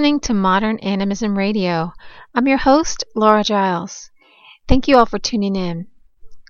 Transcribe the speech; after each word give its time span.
listening 0.00 0.18
to 0.18 0.32
Modern 0.32 0.78
Animism 0.78 1.36
Radio. 1.36 1.92
I'm 2.34 2.46
your 2.46 2.56
host, 2.56 3.04
Laura 3.14 3.44
Giles. 3.44 4.10
Thank 4.66 4.88
you 4.88 4.96
all 4.96 5.04
for 5.04 5.18
tuning 5.18 5.54
in. 5.54 5.88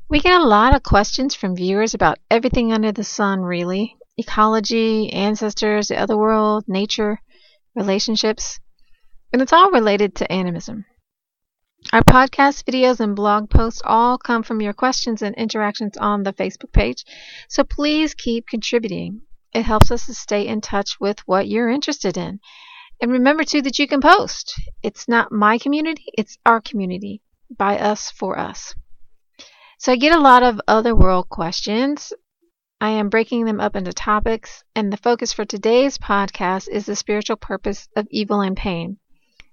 We 0.08 0.20
get 0.20 0.40
a 0.40 0.44
lot 0.44 0.72
of 0.72 0.84
questions 0.84 1.34
from 1.34 1.56
viewers 1.56 1.92
about 1.92 2.20
everything 2.30 2.72
under 2.72 2.92
the 2.92 3.02
sun, 3.02 3.40
really 3.40 3.96
ecology, 4.16 5.12
ancestors, 5.12 5.88
the 5.88 5.96
other 5.96 6.16
world, 6.16 6.66
nature, 6.68 7.18
relationships, 7.74 8.60
and 9.32 9.42
it's 9.42 9.52
all 9.52 9.72
related 9.72 10.14
to 10.14 10.30
animism. 10.30 10.84
Our 11.92 12.04
podcast, 12.04 12.62
videos, 12.62 13.00
and 13.00 13.16
blog 13.16 13.50
posts 13.50 13.82
all 13.84 14.16
come 14.16 14.44
from 14.44 14.60
your 14.60 14.74
questions 14.74 15.22
and 15.22 15.34
interactions 15.34 15.96
on 15.96 16.22
the 16.22 16.32
Facebook 16.32 16.72
page, 16.72 17.04
so 17.48 17.64
please 17.64 18.14
keep 18.14 18.46
contributing. 18.46 19.22
It 19.52 19.64
helps 19.64 19.90
us 19.90 20.06
to 20.06 20.14
stay 20.14 20.46
in 20.46 20.60
touch 20.60 21.00
with 21.00 21.18
what 21.26 21.48
you're 21.48 21.68
interested 21.68 22.16
in. 22.16 22.38
And 23.00 23.10
remember, 23.12 23.44
too, 23.44 23.62
that 23.62 23.78
you 23.78 23.88
can 23.88 24.00
post. 24.00 24.60
It's 24.82 25.08
not 25.08 25.32
my 25.32 25.58
community, 25.58 26.06
it's 26.18 26.38
our 26.44 26.60
community. 26.60 27.22
By 27.56 27.78
us, 27.78 28.10
for 28.10 28.38
us. 28.38 28.74
So 29.78 29.92
I 29.92 29.96
get 29.96 30.16
a 30.16 30.20
lot 30.20 30.42
of 30.42 30.60
other 30.68 30.94
world 30.94 31.28
questions. 31.28 32.12
I 32.80 32.90
am 32.90 33.08
breaking 33.08 33.44
them 33.44 33.60
up 33.60 33.74
into 33.74 33.92
topics, 33.92 34.62
and 34.74 34.92
the 34.92 34.96
focus 34.96 35.32
for 35.32 35.44
today's 35.44 35.98
podcast 35.98 36.68
is 36.68 36.86
the 36.86 36.94
spiritual 36.94 37.36
purpose 37.36 37.88
of 37.96 38.06
evil 38.10 38.40
and 38.40 38.56
pain. 38.56 38.98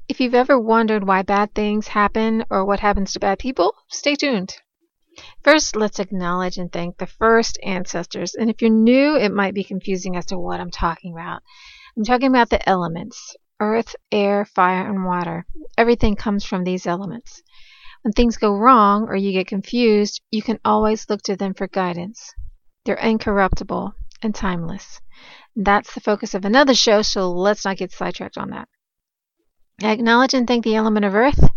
If 0.07 0.19
you've 0.21 0.35
ever 0.35 0.59
wondered 0.59 1.07
why 1.07 1.23
bad 1.23 1.53
things 1.55 1.87
happen 1.87 2.45
or 2.49 2.63
what 2.63 2.79
happens 2.79 3.13
to 3.13 3.19
bad 3.19 3.39
people, 3.39 3.73
stay 3.89 4.15
tuned. 4.15 4.55
First, 5.43 5.75
let's 5.75 5.99
acknowledge 5.99 6.57
and 6.57 6.71
thank 6.71 6.97
the 6.97 7.07
first 7.07 7.57
ancestors. 7.63 8.35
And 8.35 8.49
if 8.49 8.61
you're 8.61 8.69
new, 8.69 9.17
it 9.17 9.33
might 9.33 9.53
be 9.53 9.63
confusing 9.63 10.15
as 10.15 10.27
to 10.27 10.37
what 10.37 10.59
I'm 10.59 10.71
talking 10.71 11.13
about. 11.13 11.41
I'm 11.97 12.03
talking 12.03 12.27
about 12.27 12.51
the 12.51 12.69
elements 12.69 13.35
earth, 13.59 13.95
air, 14.11 14.45
fire, 14.45 14.87
and 14.87 15.03
water. 15.03 15.47
Everything 15.79 16.15
comes 16.15 16.45
from 16.45 16.63
these 16.63 16.85
elements. 16.85 17.41
When 18.03 18.11
things 18.11 18.37
go 18.37 18.55
wrong 18.55 19.07
or 19.09 19.15
you 19.15 19.31
get 19.31 19.47
confused, 19.47 20.21
you 20.29 20.43
can 20.43 20.59
always 20.63 21.09
look 21.09 21.23
to 21.23 21.35
them 21.35 21.55
for 21.55 21.67
guidance. 21.67 22.35
They're 22.85 22.93
incorruptible 22.93 23.95
and 24.21 24.35
timeless. 24.35 25.01
That's 25.55 25.91
the 25.95 25.99
focus 25.99 26.35
of 26.35 26.45
another 26.45 26.75
show, 26.75 27.01
so 27.01 27.31
let's 27.31 27.65
not 27.65 27.77
get 27.77 27.91
sidetracked 27.91 28.37
on 28.37 28.51
that. 28.51 28.69
I 29.81 29.89
acknowledge 29.89 30.35
and 30.35 30.47
thank 30.47 30.65
the 30.65 30.75
element 30.75 31.03
of 31.03 31.15
earth. 31.15 31.49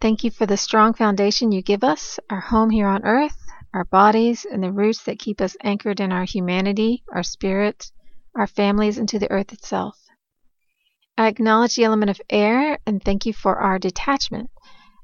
Thank 0.00 0.22
you 0.22 0.30
for 0.30 0.46
the 0.46 0.56
strong 0.56 0.94
foundation 0.94 1.50
you 1.50 1.60
give 1.60 1.82
us, 1.82 2.20
our 2.30 2.40
home 2.40 2.70
here 2.70 2.86
on 2.86 3.04
earth, 3.04 3.36
our 3.74 3.84
bodies, 3.84 4.46
and 4.48 4.62
the 4.62 4.70
roots 4.70 5.02
that 5.04 5.18
keep 5.18 5.40
us 5.40 5.56
anchored 5.60 5.98
in 5.98 6.12
our 6.12 6.24
humanity, 6.24 7.02
our 7.12 7.24
spirit, 7.24 7.90
our 8.34 8.46
families, 8.46 8.98
and 8.98 9.08
to 9.08 9.18
the 9.18 9.30
earth 9.30 9.52
itself. 9.52 9.98
I 11.18 11.28
acknowledge 11.28 11.76
the 11.76 11.84
element 11.84 12.10
of 12.10 12.20
air 12.30 12.78
and 12.86 13.02
thank 13.02 13.26
you 13.26 13.32
for 13.32 13.58
our 13.58 13.78
detachment 13.78 14.50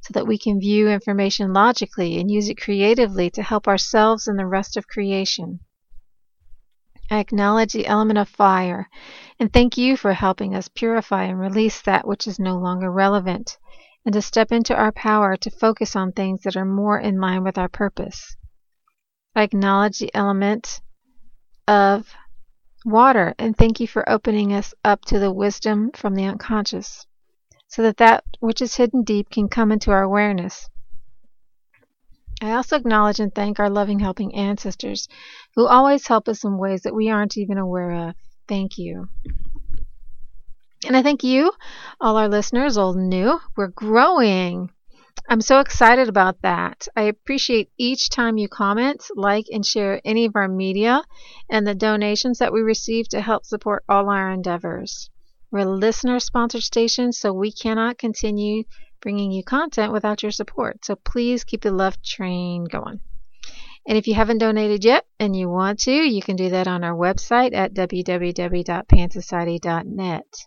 so 0.03 0.13
that 0.15 0.27
we 0.27 0.39
can 0.39 0.61
view 0.61 0.89
information 0.89 1.53
logically 1.53 2.19
and 2.19 2.31
use 2.31 2.49
it 2.49 2.61
creatively 2.61 3.31
to 3.31 3.43
help 3.43 3.69
ourselves 3.69 4.27
and 4.27 4.39
the 4.39 4.47
rest 4.47 4.77
of 4.77 4.89
creation. 4.89 5.61
I 7.11 7.19
acknowledge 7.19 7.73
the 7.73 7.87
element 7.87 8.19
of 8.19 8.29
fire 8.29 8.89
and 9.39 9.53
thank 9.53 9.77
you 9.77 9.97
for 9.97 10.13
helping 10.13 10.55
us 10.55 10.69
purify 10.69 11.25
and 11.25 11.39
release 11.39 11.83
that 11.83 12.07
which 12.07 12.27
is 12.27 12.39
no 12.39 12.59
longer 12.59 12.91
relevant 12.91 13.59
and 14.05 14.13
to 14.15 14.23
step 14.23 14.53
into 14.53 14.75
our 14.75 14.93
power 14.93 15.37
to 15.37 15.51
focus 15.51 15.95
on 15.95 16.13
things 16.13 16.43
that 16.43 16.57
are 16.57 16.65
more 16.65 16.99
in 16.99 17.21
line 17.21 17.45
with 17.45 17.59
our 17.59 17.69
purpose. 17.69 18.37
I 19.35 19.43
acknowledge 19.43 19.99
the 19.99 20.15
element 20.15 20.81
of 21.67 22.15
water 22.89 23.35
and 23.39 23.57
thank 23.57 23.81
you 23.81 23.87
for 23.87 24.09
opening 24.09 24.53
us 24.53 24.75
up 24.85 25.05
to 25.05 25.19
the 25.19 25.33
wisdom 25.33 25.91
from 25.95 26.15
the 26.15 26.25
unconscious 26.25 27.07
so 27.69 27.83
that 27.83 27.99
that 27.99 28.25
which 28.41 28.63
is 28.63 28.75
hidden 28.75 29.03
deep 29.03 29.29
can 29.31 29.49
come 29.49 29.71
into 29.71 29.91
our 29.91 30.03
awareness 30.03 30.69
I 32.41 32.53
also 32.53 32.77
acknowledge 32.77 33.19
and 33.19 33.35
thank 33.35 33.59
our 33.59 33.69
loving, 33.69 33.99
helping 33.99 34.35
ancestors 34.35 35.09
who 35.57 35.67
always 35.67 36.07
help 36.07 36.29
us 36.29 36.45
in 36.45 36.57
ways 36.57 36.83
that 36.83 36.95
we 36.95 37.11
aren't 37.11 37.37
even 37.37 37.59
aware 37.59 37.91
of. 37.91 38.15
Thank 38.47 38.79
you. 38.79 39.09
And 40.87 40.97
I 40.97 41.03
thank 41.03 41.25
you, 41.25 41.53
all 42.01 42.17
our 42.17 42.29
listeners, 42.29 42.79
old 42.79 42.97
and 42.97 43.11
new. 43.11 43.41
We're 43.57 43.69
growing. 43.69 44.71
I'm 45.31 45.43
so 45.43 45.61
excited 45.61 46.09
about 46.09 46.41
that. 46.41 46.89
I 46.97 47.03
appreciate 47.03 47.71
each 47.77 48.09
time 48.09 48.39
you 48.39 48.49
comment, 48.49 49.05
like, 49.15 49.45
and 49.53 49.63
share 49.65 50.01
any 50.03 50.25
of 50.25 50.35
our 50.35 50.49
media 50.49 51.03
and 51.51 51.67
the 51.67 51.75
donations 51.75 52.39
that 52.39 52.51
we 52.51 52.63
receive 52.63 53.11
to 53.11 53.21
help 53.21 53.45
support 53.45 53.85
all 53.91 54.09
our 54.09 54.31
endeavors. 54.31 55.11
We're 55.51 55.67
a 55.67 55.71
listener 55.71 56.19
sponsored 56.19 56.63
station, 56.63 57.13
so 57.13 57.35
we 57.35 57.53
cannot 57.53 57.99
continue 57.99 58.65
bringing 59.03 59.31
you 59.31 59.45
content 59.45 59.93
without 59.93 60.23
your 60.23 60.33
support. 60.33 60.83
So 60.87 60.97
please 60.97 61.45
keep 61.45 61.61
the 61.61 61.73
love 61.73 62.01
train 62.03 62.65
going. 62.65 63.01
And 63.87 63.99
if 63.99 64.07
you 64.07 64.15
haven't 64.15 64.39
donated 64.39 64.83
yet 64.83 65.05
and 65.21 65.37
you 65.37 65.51
want 65.51 65.81
to, 65.81 65.93
you 65.93 66.23
can 66.23 66.37
do 66.37 66.49
that 66.49 66.67
on 66.67 66.85
our 66.85 66.97
website 66.97 67.55
at 67.55 67.75
www.pansociety.net. 67.75 70.47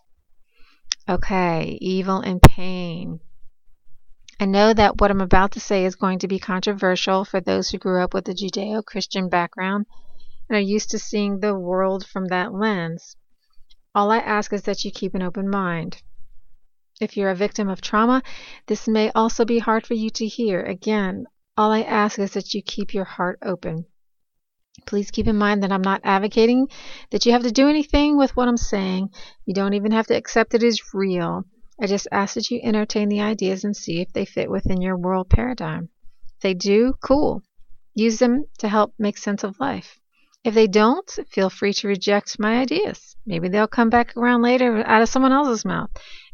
Okay, 1.08 1.78
evil 1.80 2.18
and 2.18 2.42
pain. 2.42 3.20
I 4.42 4.44
know 4.44 4.74
that 4.74 5.00
what 5.00 5.12
I'm 5.12 5.20
about 5.20 5.52
to 5.52 5.60
say 5.60 5.84
is 5.84 5.94
going 5.94 6.18
to 6.18 6.26
be 6.26 6.40
controversial 6.40 7.24
for 7.24 7.40
those 7.40 7.70
who 7.70 7.78
grew 7.78 8.02
up 8.02 8.12
with 8.12 8.28
a 8.28 8.34
Judeo 8.34 8.84
Christian 8.84 9.28
background 9.28 9.86
and 10.48 10.56
are 10.56 10.60
used 10.60 10.90
to 10.90 10.98
seeing 10.98 11.38
the 11.38 11.56
world 11.56 12.04
from 12.04 12.26
that 12.26 12.52
lens. 12.52 13.14
All 13.94 14.10
I 14.10 14.18
ask 14.18 14.52
is 14.52 14.62
that 14.62 14.84
you 14.84 14.90
keep 14.90 15.14
an 15.14 15.22
open 15.22 15.48
mind. 15.48 16.02
If 17.00 17.16
you're 17.16 17.30
a 17.30 17.36
victim 17.36 17.68
of 17.68 17.80
trauma, 17.80 18.20
this 18.66 18.88
may 18.88 19.12
also 19.12 19.44
be 19.44 19.60
hard 19.60 19.86
for 19.86 19.94
you 19.94 20.10
to 20.10 20.26
hear. 20.26 20.60
Again, 20.60 21.26
all 21.56 21.70
I 21.70 21.82
ask 21.82 22.18
is 22.18 22.32
that 22.32 22.52
you 22.52 22.64
keep 22.64 22.92
your 22.92 23.04
heart 23.04 23.38
open. 23.44 23.86
Please 24.86 25.12
keep 25.12 25.28
in 25.28 25.36
mind 25.36 25.62
that 25.62 25.70
I'm 25.70 25.82
not 25.82 26.00
advocating 26.02 26.66
that 27.12 27.24
you 27.24 27.30
have 27.30 27.44
to 27.44 27.52
do 27.52 27.68
anything 27.68 28.18
with 28.18 28.36
what 28.36 28.48
I'm 28.48 28.56
saying. 28.56 29.10
You 29.46 29.54
don't 29.54 29.74
even 29.74 29.92
have 29.92 30.08
to 30.08 30.16
accept 30.16 30.54
it 30.54 30.64
as 30.64 30.80
real. 30.92 31.44
I 31.80 31.86
just 31.86 32.08
ask 32.12 32.34
that 32.34 32.50
you 32.50 32.60
entertain 32.62 33.08
the 33.08 33.20
ideas 33.20 33.64
and 33.64 33.76
see 33.76 34.00
if 34.00 34.12
they 34.12 34.24
fit 34.24 34.50
within 34.50 34.80
your 34.80 34.96
world 34.96 35.30
paradigm. 35.30 35.88
If 36.36 36.40
they 36.40 36.54
do, 36.54 36.94
cool. 37.02 37.42
Use 37.94 38.18
them 38.18 38.44
to 38.58 38.68
help 38.68 38.94
make 38.98 39.18
sense 39.18 39.44
of 39.44 39.58
life. 39.60 39.98
If 40.44 40.54
they 40.54 40.66
don't, 40.66 41.10
feel 41.30 41.50
free 41.50 41.72
to 41.74 41.88
reject 41.88 42.38
my 42.38 42.58
ideas. 42.58 43.16
Maybe 43.24 43.48
they'll 43.48 43.68
come 43.68 43.90
back 43.90 44.16
around 44.16 44.42
later 44.42 44.84
out 44.86 45.02
of 45.02 45.08
someone 45.08 45.32
else's 45.32 45.64
mouth 45.64 45.90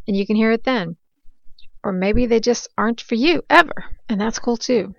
and 0.07 0.17
you 0.17 0.27
can 0.27 0.37
hear 0.37 0.51
it 0.51 0.65
then. 0.65 0.97
Or 1.85 1.93
maybe 1.93 2.27
they 2.27 2.41
just 2.41 2.69
aren't 2.77 3.01
for 3.01 3.15
you 3.15 3.43
ever, 3.49 3.85
and 4.09 4.21
that's 4.21 4.39
cool 4.39 4.57
too. 4.57 4.95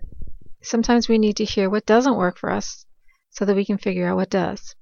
Sometimes 0.61 1.09
we 1.09 1.17
need 1.17 1.38
to 1.38 1.45
hear 1.45 1.69
what 1.69 1.85
doesn't 1.85 2.16
work 2.16 2.38
for 2.38 2.51
us 2.51 2.85
so 3.31 3.44
that 3.45 3.55
we 3.55 3.66
can 3.66 3.78
figure 3.78 4.07
out 4.07 4.16
what 4.16 4.29
does. 4.29 4.75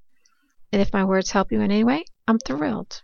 And 0.71 0.81
if 0.81 0.93
my 0.93 1.05
words 1.05 1.31
help 1.31 1.51
you 1.51 1.61
in 1.61 1.71
any 1.71 1.83
way, 1.83 2.03
I'm 2.27 2.39
thrilled. 2.39 3.01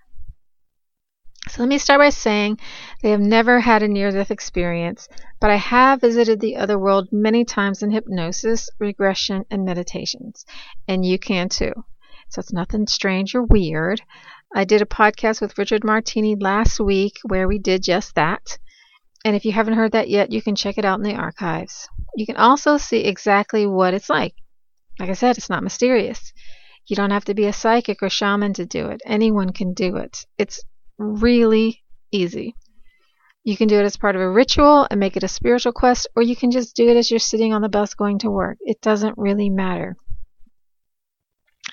So 1.49 1.61
let 1.61 1.69
me 1.69 1.77
start 1.77 1.99
by 1.99 2.09
saying 2.09 2.59
they 3.01 3.11
have 3.11 3.19
never 3.19 3.59
had 3.59 3.83
a 3.83 3.87
near 3.87 4.11
death 4.11 4.31
experience, 4.31 5.09
but 5.41 5.51
I 5.51 5.57
have 5.57 6.01
visited 6.01 6.39
the 6.39 6.55
other 6.55 6.79
world 6.79 7.09
many 7.11 7.43
times 7.43 7.83
in 7.83 7.91
hypnosis, 7.91 8.69
regression, 8.79 9.43
and 9.51 9.65
meditations. 9.65 10.45
And 10.87 11.05
you 11.05 11.19
can 11.19 11.49
too. 11.49 11.73
So 12.29 12.39
it's 12.39 12.53
nothing 12.53 12.87
strange 12.87 13.35
or 13.35 13.43
weird. 13.43 14.01
I 14.55 14.63
did 14.63 14.81
a 14.81 14.85
podcast 14.85 15.41
with 15.41 15.57
Richard 15.57 15.83
Martini 15.83 16.35
last 16.35 16.79
week 16.79 17.17
where 17.23 17.47
we 17.47 17.59
did 17.59 17.83
just 17.83 18.15
that. 18.15 18.57
And 19.25 19.35
if 19.35 19.45
you 19.45 19.51
haven't 19.51 19.75
heard 19.75 19.91
that 19.91 20.09
yet, 20.09 20.31
you 20.31 20.41
can 20.41 20.55
check 20.55 20.77
it 20.77 20.85
out 20.85 20.97
in 20.97 21.03
the 21.03 21.15
archives. 21.15 21.89
You 22.15 22.25
can 22.25 22.37
also 22.37 22.77
see 22.77 23.05
exactly 23.05 23.67
what 23.67 23.93
it's 23.93 24.09
like. 24.09 24.35
Like 24.99 25.09
I 25.09 25.13
said, 25.13 25.37
it's 25.37 25.49
not 25.49 25.63
mysterious. 25.63 26.33
You 26.87 26.95
don't 26.95 27.11
have 27.11 27.25
to 27.25 27.33
be 27.33 27.45
a 27.45 27.53
psychic 27.53 28.01
or 28.01 28.09
shaman 28.09 28.53
to 28.53 28.65
do 28.65 28.87
it. 28.87 29.01
Anyone 29.05 29.51
can 29.51 29.73
do 29.73 29.97
it. 29.97 30.25
It's 30.37 30.61
really 30.97 31.83
easy. 32.11 32.55
You 33.43 33.57
can 33.57 33.67
do 33.67 33.79
it 33.79 33.83
as 33.83 33.97
part 33.97 34.15
of 34.15 34.21
a 34.21 34.29
ritual 34.29 34.87
and 34.89 34.99
make 34.99 35.17
it 35.17 35.23
a 35.23 35.27
spiritual 35.27 35.73
quest, 35.73 36.07
or 36.15 36.23
you 36.23 36.35
can 36.35 36.51
just 36.51 36.75
do 36.75 36.87
it 36.87 36.95
as 36.95 37.11
you're 37.11 37.19
sitting 37.19 37.53
on 37.53 37.61
the 37.61 37.69
bus 37.69 37.93
going 37.93 38.19
to 38.19 38.31
work. 38.31 38.57
It 38.61 38.79
doesn't 38.81 39.17
really 39.17 39.49
matter. 39.49 39.97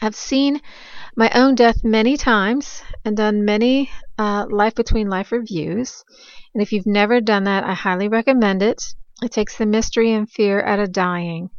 I've 0.03 0.17
seen 0.17 0.61
my 1.17 1.31
own 1.35 1.55
death 1.55 1.85
many 1.85 2.17
times 2.17 2.83
and 3.05 3.17
done 3.17 3.45
many 3.45 3.91
uh, 4.19 4.47
life 4.49 4.75
between 4.75 5.09
life 5.09 5.31
reviews. 5.31 6.05
And 6.55 6.63
if 6.63 6.73
you've 6.73 6.87
never 6.87 7.21
done 7.21 7.45
that, 7.45 7.65
I 7.65 7.75
highly 7.75 8.09
recommend 8.09 8.63
it. 8.63 8.95
It 9.23 9.31
takes 9.31 9.57
the 9.57 9.67
mystery 9.67 10.13
and 10.13 10.31
fear 10.31 10.63
out 10.63 10.81
of 10.81 10.93
dying. 10.93 11.51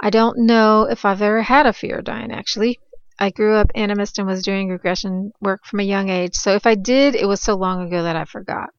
I 0.00 0.10
don't 0.10 0.46
know 0.46 0.88
if 0.90 1.04
I've 1.04 1.22
ever 1.22 1.42
had 1.42 1.66
a 1.66 1.72
fear 1.72 1.98
of 1.98 2.04
dying, 2.04 2.32
actually. 2.32 2.78
I 3.18 3.30
grew 3.30 3.54
up 3.54 3.72
animist 3.74 4.18
and 4.18 4.26
was 4.26 4.42
doing 4.42 4.68
regression 4.68 5.32
work 5.40 5.64
from 5.64 5.80
a 5.80 5.84
young 5.84 6.10
age. 6.10 6.34
So 6.34 6.52
if 6.54 6.66
I 6.66 6.74
did, 6.74 7.14
it 7.14 7.26
was 7.26 7.40
so 7.40 7.54
long 7.56 7.86
ago 7.86 8.02
that 8.02 8.16
I 8.16 8.24
forgot. 8.24 8.70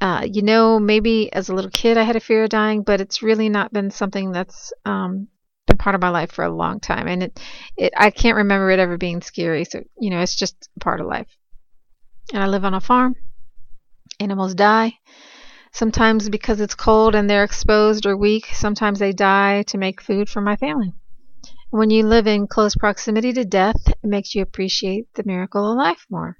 Uh, 0.00 0.26
you 0.30 0.40
know, 0.42 0.78
maybe 0.78 1.30
as 1.32 1.50
a 1.50 1.54
little 1.54 1.70
kid 1.70 1.98
I 1.98 2.04
had 2.04 2.16
a 2.16 2.20
fear 2.20 2.44
of 2.44 2.50
dying, 2.50 2.82
but 2.82 3.00
it's 3.02 3.22
really 3.22 3.50
not 3.50 3.72
been 3.72 3.90
something 3.90 4.32
that's 4.32 4.72
um, 4.86 5.28
been 5.66 5.76
part 5.76 5.94
of 5.94 6.00
my 6.00 6.08
life 6.08 6.32
for 6.32 6.44
a 6.44 6.50
long 6.54 6.80
time, 6.80 7.06
and 7.06 7.22
it, 7.24 7.40
it 7.76 7.92
I 7.96 8.10
can't 8.10 8.38
remember 8.38 8.70
it 8.70 8.78
ever 8.78 8.96
being 8.96 9.20
scary. 9.20 9.64
So 9.64 9.82
you 9.98 10.08
know, 10.08 10.20
it's 10.20 10.34
just 10.36 10.70
part 10.80 11.00
of 11.02 11.06
life. 11.06 11.28
and 12.32 12.42
I 12.42 12.46
live 12.46 12.64
on 12.64 12.74
a 12.74 12.80
farm. 12.80 13.14
Animals 14.18 14.54
die. 14.54 14.94
Sometimes 15.72 16.28
because 16.28 16.60
it's 16.60 16.74
cold 16.74 17.14
and 17.14 17.28
they're 17.28 17.44
exposed 17.44 18.06
or 18.06 18.16
weak. 18.16 18.46
Sometimes 18.54 18.98
they 18.98 19.12
die 19.12 19.62
to 19.64 19.78
make 19.78 20.00
food 20.00 20.28
for 20.28 20.40
my 20.40 20.56
family. 20.56 20.92
When 21.72 21.90
you 21.90 22.04
live 22.04 22.26
in 22.26 22.48
close 22.48 22.74
proximity 22.74 23.32
to 23.32 23.44
death, 23.44 23.76
it 23.86 23.98
makes 24.02 24.34
you 24.34 24.42
appreciate 24.42 25.06
the 25.14 25.22
miracle 25.24 25.70
of 25.70 25.76
life 25.76 26.04
more. 26.10 26.36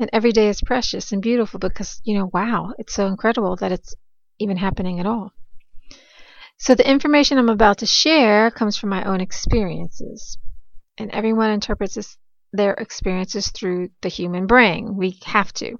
And 0.00 0.10
every 0.12 0.32
day 0.32 0.48
is 0.48 0.60
precious 0.60 1.12
and 1.12 1.22
beautiful 1.22 1.60
because, 1.60 2.00
you 2.02 2.18
know, 2.18 2.28
wow, 2.34 2.74
it's 2.76 2.92
so 2.92 3.06
incredible 3.06 3.54
that 3.56 3.70
it's 3.70 3.94
even 4.40 4.56
happening 4.56 4.98
at 4.98 5.06
all. 5.06 5.32
So 6.56 6.74
the 6.74 6.90
information 6.90 7.38
I'm 7.38 7.48
about 7.48 7.78
to 7.78 7.86
share 7.86 8.50
comes 8.50 8.76
from 8.76 8.90
my 8.90 9.04
own 9.04 9.20
experiences. 9.20 10.36
And 10.98 11.08
everyone 11.12 11.50
interprets 11.50 11.94
this, 11.94 12.18
their 12.52 12.74
experiences 12.74 13.48
through 13.48 13.90
the 14.00 14.08
human 14.08 14.48
brain. 14.48 14.96
We 14.96 15.20
have 15.24 15.52
to. 15.54 15.78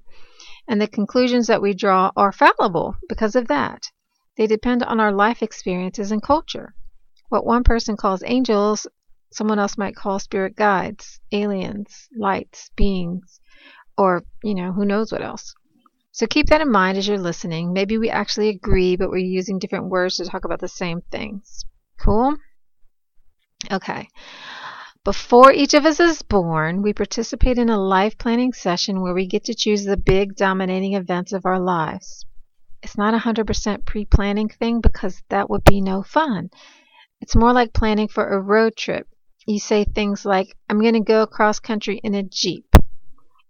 And 0.69 0.79
the 0.79 0.87
conclusions 0.87 1.47
that 1.47 1.61
we 1.61 1.73
draw 1.73 2.11
are 2.15 2.31
fallible 2.31 2.95
because 3.09 3.35
of 3.35 3.49
that. 3.49 3.91
They 4.37 4.47
depend 4.47 4.83
on 4.83 5.01
our 5.01 5.11
life 5.11 5.43
experiences 5.43 6.13
and 6.13 6.23
culture. 6.23 6.75
What 7.33 7.47
one 7.47 7.63
person 7.63 7.97
calls 7.97 8.21
angels, 8.27 8.85
someone 9.31 9.57
else 9.57 9.75
might 9.75 9.95
call 9.95 10.19
spirit 10.19 10.55
guides, 10.55 11.19
aliens, 11.31 12.07
lights, 12.15 12.69
beings, 12.75 13.39
or, 13.97 14.23
you 14.43 14.53
know, 14.53 14.71
who 14.71 14.85
knows 14.85 15.11
what 15.11 15.23
else. 15.23 15.55
So 16.11 16.27
keep 16.27 16.45
that 16.49 16.61
in 16.61 16.71
mind 16.71 16.99
as 16.99 17.07
you're 17.07 17.17
listening. 17.17 17.73
Maybe 17.73 17.97
we 17.97 18.11
actually 18.11 18.49
agree, 18.49 18.95
but 18.97 19.09
we're 19.09 19.17
using 19.17 19.57
different 19.57 19.89
words 19.89 20.17
to 20.17 20.25
talk 20.25 20.45
about 20.45 20.59
the 20.59 20.67
same 20.67 21.01
things. 21.09 21.65
Cool? 21.99 22.35
Okay. 23.71 24.09
Before 25.03 25.51
each 25.51 25.73
of 25.73 25.87
us 25.87 25.99
is 25.99 26.21
born, 26.21 26.83
we 26.83 26.93
participate 26.93 27.57
in 27.57 27.69
a 27.69 27.83
life 27.83 28.15
planning 28.19 28.53
session 28.53 29.01
where 29.01 29.15
we 29.15 29.25
get 29.25 29.45
to 29.45 29.55
choose 29.55 29.85
the 29.85 29.97
big 29.97 30.35
dominating 30.35 30.93
events 30.93 31.33
of 31.33 31.47
our 31.47 31.59
lives. 31.59 32.27
It's 32.83 32.95
not 32.95 33.15
a 33.15 33.17
100% 33.17 33.85
pre 33.85 34.05
planning 34.05 34.49
thing 34.49 34.81
because 34.81 35.23
that 35.29 35.49
would 35.49 35.63
be 35.63 35.81
no 35.81 36.03
fun. 36.03 36.51
It's 37.23 37.37
more 37.37 37.53
like 37.53 37.71
planning 37.71 38.09
for 38.09 38.27
a 38.27 38.41
road 38.41 38.75
trip. 38.75 39.07
You 39.47 39.57
say 39.57 39.85
things 39.85 40.25
like, 40.25 40.57
I'm 40.69 40.81
going 40.81 40.95
to 40.95 40.99
go 40.99 41.21
across 41.21 41.57
country 41.57 42.01
in 42.03 42.15
a 42.15 42.23
Jeep. 42.23 42.75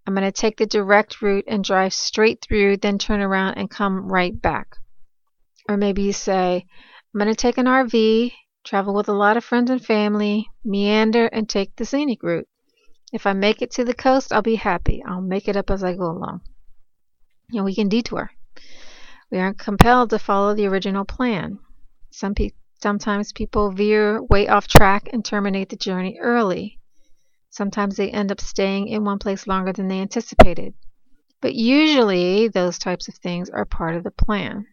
I'm 0.05 0.13
going 0.13 0.27
to 0.27 0.31
take 0.31 0.57
the 0.57 0.67
direct 0.67 1.23
route 1.23 1.45
and 1.47 1.63
drive 1.63 1.91
straight 1.91 2.39
through, 2.39 2.77
then 2.77 2.99
turn 2.99 3.19
around 3.19 3.55
and 3.55 3.67
come 3.67 4.11
right 4.11 4.39
back. 4.39 4.77
Or 5.67 5.75
maybe 5.75 6.03
you 6.03 6.13
say, 6.13 6.67
I'm 7.15 7.19
going 7.19 7.31
to 7.31 7.35
take 7.35 7.57
an 7.57 7.65
RV, 7.65 8.33
travel 8.63 8.93
with 8.93 9.09
a 9.09 9.13
lot 9.13 9.37
of 9.37 9.43
friends 9.43 9.71
and 9.71 9.83
family, 9.83 10.51
meander, 10.63 11.25
and 11.25 11.49
take 11.49 11.75
the 11.75 11.85
scenic 11.85 12.21
route. 12.21 12.47
If 13.11 13.25
I 13.25 13.33
make 13.33 13.63
it 13.63 13.71
to 13.71 13.83
the 13.83 13.95
coast, 13.95 14.31
I'll 14.31 14.43
be 14.43 14.53
happy. 14.53 15.01
I'll 15.03 15.19
make 15.19 15.47
it 15.47 15.57
up 15.57 15.71
as 15.71 15.83
I 15.83 15.95
go 15.95 16.11
along. 16.11 16.41
And 17.51 17.65
we 17.65 17.73
can 17.73 17.89
detour. 17.89 18.29
We 19.31 19.39
aren't 19.39 19.57
compelled 19.57 20.11
to 20.11 20.19
follow 20.19 20.53
the 20.53 20.67
original 20.67 21.05
plan. 21.05 21.57
Some 22.11 22.35
pe- 22.35 22.51
sometimes 22.83 23.31
people 23.31 23.71
veer 23.71 24.21
way 24.23 24.45
off 24.49 24.67
track 24.67 25.07
and 25.13 25.23
terminate 25.23 25.69
the 25.69 25.75
journey 25.77 26.19
early. 26.21 26.81
Sometimes 27.49 27.95
they 27.95 28.11
end 28.11 28.29
up 28.29 28.41
staying 28.41 28.89
in 28.89 29.05
one 29.05 29.19
place 29.19 29.47
longer 29.47 29.71
than 29.71 29.87
they 29.87 30.01
anticipated. 30.01 30.73
But 31.39 31.55
usually, 31.55 32.49
those 32.49 32.77
types 32.77 33.07
of 33.07 33.15
things 33.15 33.49
are 33.49 33.63
part 33.63 33.95
of 33.95 34.03
the 34.03 34.11
plan. 34.11 34.67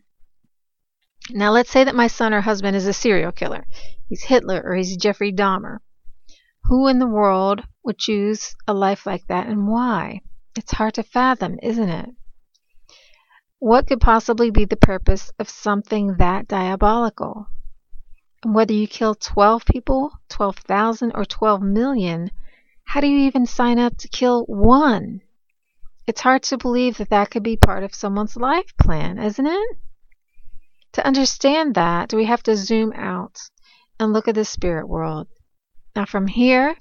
Now, 1.31 1.53
let's 1.53 1.71
say 1.71 1.85
that 1.85 1.95
my 1.95 2.09
son 2.09 2.35
or 2.35 2.41
husband 2.41 2.77
is 2.77 2.89
a 2.89 2.93
serial 2.93 3.31
killer. 3.31 3.65
He's 4.09 4.25
Hitler 4.25 4.61
or 4.65 4.75
he's 4.75 4.97
Jeffrey 4.97 5.33
Dahmer. 5.33 5.79
Who 6.65 6.89
in 6.89 6.99
the 6.99 7.07
world 7.07 7.63
would 7.85 7.99
choose 7.99 8.57
a 8.67 8.75
life 8.75 9.07
like 9.07 9.25
that 9.29 9.47
and 9.47 9.69
why? 9.69 10.23
It's 10.57 10.73
hard 10.73 10.95
to 10.95 11.05
fathom, 11.05 11.61
isn't 11.63 11.89
it? 11.89 12.11
What 13.61 13.87
could 13.87 14.01
possibly 14.01 14.51
be 14.51 14.65
the 14.65 14.77
purpose 14.77 15.31
of 15.39 15.49
something 15.49 16.17
that 16.17 16.49
diabolical? 16.49 17.47
And 18.43 18.55
whether 18.55 18.73
you 18.73 18.89
kill 18.89 19.15
12 19.15 19.65
people, 19.67 20.13
12,000, 20.29 21.13
or 21.15 21.25
12 21.25 21.63
million, 21.63 22.31
how 22.85 23.01
do 23.01 23.07
you 23.07 23.27
even 23.27 23.47
sign 23.47 23.79
up 23.79 23.97
to 23.99 24.09
kill 24.09 24.45
one? 24.47 25.21
It's 26.07 26.23
hard 26.23 26.43
to 26.45 26.59
believe 26.59 26.97
that 26.97 27.11
that 27.11 27.31
could 27.31 27.43
be 27.43 27.57
part 27.57 27.85
of 27.85 27.95
someone's 27.95 28.37
life 28.37 28.77
plan, 28.79 29.19
isn't 29.19 29.47
it? 29.47 29.79
To 30.95 31.07
understand 31.07 31.75
that, 31.75 32.13
we 32.13 32.25
have 32.25 32.43
to 32.45 32.57
zoom 32.57 32.93
out 32.95 33.39
and 34.01 34.13
look 34.13 34.27
at 34.27 34.35
the 34.35 34.45
spirit 34.45 34.89
world. 34.89 35.29
Now, 35.95 36.07
from 36.07 36.27
here, 36.27 36.77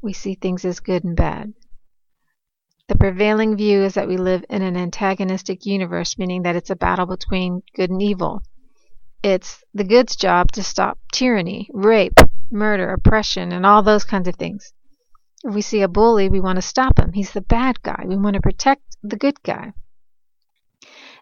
we 0.00 0.12
see 0.12 0.34
things 0.34 0.64
as 0.64 0.80
good 0.80 1.04
and 1.04 1.14
bad. 1.14 1.52
The 2.88 2.98
prevailing 2.98 3.56
view 3.56 3.82
is 3.82 3.94
that 3.94 4.08
we 4.08 4.16
live 4.16 4.44
in 4.50 4.62
an 4.62 4.76
antagonistic 4.76 5.64
universe, 5.64 6.18
meaning 6.18 6.42
that 6.42 6.56
it's 6.56 6.70
a 6.70 6.76
battle 6.76 7.06
between 7.06 7.62
good 7.76 7.90
and 7.90 8.02
evil. 8.02 8.42
It's 9.22 9.62
the 9.72 9.84
good's 9.84 10.16
job 10.16 10.50
to 10.52 10.64
stop 10.64 10.98
tyranny, 11.12 11.68
rape, 11.72 12.18
murder, 12.50 12.90
oppression, 12.90 13.52
and 13.52 13.64
all 13.64 13.82
those 13.82 14.04
kinds 14.04 14.26
of 14.26 14.34
things. 14.34 14.72
If 15.44 15.54
we 15.54 15.62
see 15.62 15.82
a 15.82 15.88
bully, 15.88 16.28
we 16.28 16.40
want 16.40 16.56
to 16.56 16.62
stop 16.62 16.98
him. 16.98 17.12
He's 17.12 17.32
the 17.32 17.40
bad 17.40 17.82
guy. 17.82 18.04
We 18.06 18.16
want 18.16 18.34
to 18.34 18.40
protect 18.40 18.82
the 19.02 19.16
good 19.16 19.42
guy. 19.42 19.74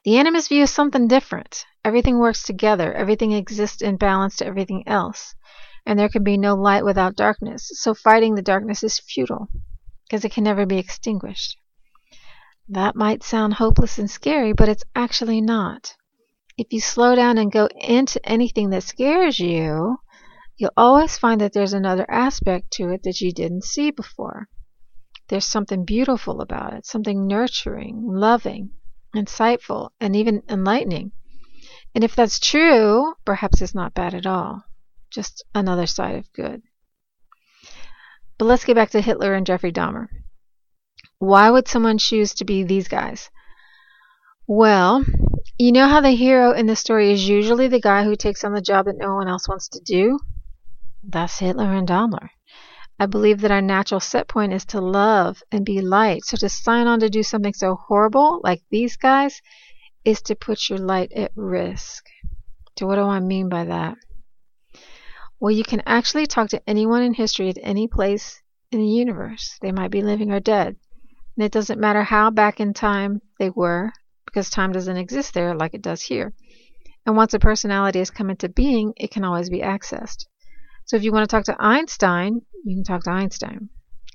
The 0.05 0.13
animist 0.13 0.49
view 0.49 0.63
is 0.63 0.71
something 0.71 1.09
different. 1.09 1.67
Everything 1.85 2.19
works 2.19 2.43
together. 2.43 2.93
Everything 2.93 3.33
exists 3.33 3.83
in 3.83 3.97
balance 3.97 4.37
to 4.37 4.47
everything 4.47 4.83
else. 4.87 5.35
And 5.85 5.99
there 5.99 6.09
can 6.09 6.25
be 6.25 6.39
no 6.39 6.55
light 6.55 6.85
without 6.85 7.17
darkness. 7.17 7.71
So 7.75 7.93
fighting 7.93 8.35
the 8.35 8.43
darkness 8.43 8.83
is 8.83 8.99
futile 8.99 9.49
because 10.05 10.25
it 10.25 10.33
can 10.33 10.45
never 10.45 10.65
be 10.65 10.79
extinguished. 10.79 11.59
That 12.69 12.97
might 12.97 13.23
sound 13.23 13.55
hopeless 13.55 13.99
and 13.99 14.11
scary, 14.11 14.53
but 14.55 14.69
it's 14.69 14.85
actually 14.95 15.41
not. 15.41 15.97
If 16.61 16.75
you 16.75 16.81
slow 16.83 17.15
down 17.15 17.39
and 17.39 17.51
go 17.51 17.69
into 17.75 18.21
anything 18.23 18.69
that 18.69 18.83
scares 18.83 19.39
you, 19.39 19.97
you'll 20.59 20.71
always 20.77 21.17
find 21.17 21.41
that 21.41 21.55
there's 21.55 21.73
another 21.73 22.05
aspect 22.07 22.73
to 22.73 22.91
it 22.91 23.03
that 23.05 23.23
you 23.23 23.33
didn't 23.33 23.65
see 23.65 23.91
before. 23.91 24.47
There's 25.29 25.47
something 25.47 25.87
beautiful 25.87 26.43
about 26.43 26.75
it, 26.75 26.85
something 26.85 27.27
nurturing, 27.27 28.03
loving, 28.05 28.73
insightful, 29.17 29.93
and 30.03 30.15
even 30.15 30.43
enlightening. 30.51 31.13
And 31.95 32.05
if 32.05 32.15
that's 32.15 32.39
true, 32.39 33.15
perhaps 33.25 33.63
it's 33.63 33.75
not 33.75 33.95
bad 33.95 34.13
at 34.13 34.27
all, 34.27 34.63
just 35.09 35.43
another 35.55 35.87
side 35.87 36.17
of 36.17 36.31
good. 36.35 36.61
But 38.37 38.45
let's 38.45 38.67
get 38.67 38.77
back 38.77 38.91
to 38.91 39.01
Hitler 39.01 39.33
and 39.33 39.47
Jeffrey 39.47 39.73
Dahmer. 39.73 40.09
Why 41.21 41.49
would 41.51 41.69
someone 41.69 41.97
choose 41.97 42.35
to 42.35 42.45
be 42.45 42.65
these 42.65 42.89
guys? 42.89 43.31
Well, 44.47 45.07
you 45.65 45.73
know 45.73 45.89
how 45.89 46.01
the 46.01 46.11
hero 46.11 46.53
in 46.53 46.67
the 46.67 46.77
story 46.77 47.13
is 47.13 47.29
usually 47.29 47.69
the 47.69 47.81
guy 47.81 48.05
who 48.05 48.17
takes 48.17 48.45
on 48.45 48.53
the 48.53 48.63
job 48.63 48.87
that 48.87 48.97
no 48.97 49.15
one 49.15 49.29
else 49.29 49.49
wants 49.49 49.69
to 49.69 49.81
do? 49.81 50.19
That's 51.03 51.39
Hitler 51.39 51.73
and 51.73 51.87
Dahmer. 51.87 52.31
I 52.99 53.07
believe 53.07 53.41
that 53.41 53.51
our 53.51 53.61
natural 53.61 54.01
set 54.01 54.29
point 54.29 54.53
is 54.53 54.65
to 54.67 54.81
love 54.81 55.43
and 55.51 55.65
be 55.65 55.81
light. 55.81 56.25
So 56.25 56.37
to 56.37 56.49
sign 56.49 56.87
on 56.87 57.01
to 57.01 57.11
do 57.11 57.23
something 57.23 57.55
so 57.55 57.75
horrible 57.75 58.41
like 58.45 58.63
these 58.71 58.97
guys 58.97 59.41
is 60.05 60.23
to 60.23 60.35
put 60.35 60.69
your 60.69 60.79
light 60.79 61.13
at 61.13 61.33
risk. 61.35 62.07
So 62.79 62.87
what 62.87 62.97
do 62.97 63.03
I 63.03 63.21
mean 63.21 63.49
by 63.49 63.65
that? 63.65 63.97
Well, 65.41 65.51
you 65.51 65.65
can 65.65 65.83
actually 65.87 66.27
talk 66.27 66.51
to 66.51 66.63
anyone 66.67 67.03
in 67.03 67.15
history 67.15 67.49
at 67.49 67.59
any 67.63 67.89
place 67.89 68.41
in 68.71 68.81
the 68.81 68.87
universe. 68.87 69.59
They 69.61 69.73
might 69.73 69.91
be 69.91 70.03
living 70.03 70.31
or 70.31 70.41
dead. 70.41 70.77
And 71.37 71.45
it 71.45 71.53
doesn't 71.53 71.81
matter 71.81 72.03
how 72.03 72.31
back 72.31 72.61
in 72.61 72.75
time 72.75 73.21
they 73.39 73.51
were, 73.51 73.93
because 74.31 74.51
time 74.51 74.73
doesn't 74.73 74.97
exist 74.97 75.35
there 75.35 75.55
like 75.55 75.75
it 75.75 75.83
does 75.83 76.03
here. 76.03 76.33
And 77.07 77.17
once 77.17 77.35
a 77.35 77.39
personality 77.39 77.99
has 77.99 78.11
come 78.11 78.31
into 78.31 78.49
being, 78.49 78.93
it 78.97 79.11
can 79.11 79.25
always 79.25 79.51
be 79.51 79.61
accessed. 79.61 80.27
So 80.85 80.97
if 80.97 81.03
you 81.03 81.13
want 81.13 81.29
to 81.29 81.35
talk 81.35 81.45
to 81.45 81.57
Einstein, 81.59 82.43
you 82.65 82.77
can 82.77 82.85
talk 82.85 83.05
to 83.05 83.11
Einstein. 83.11 83.69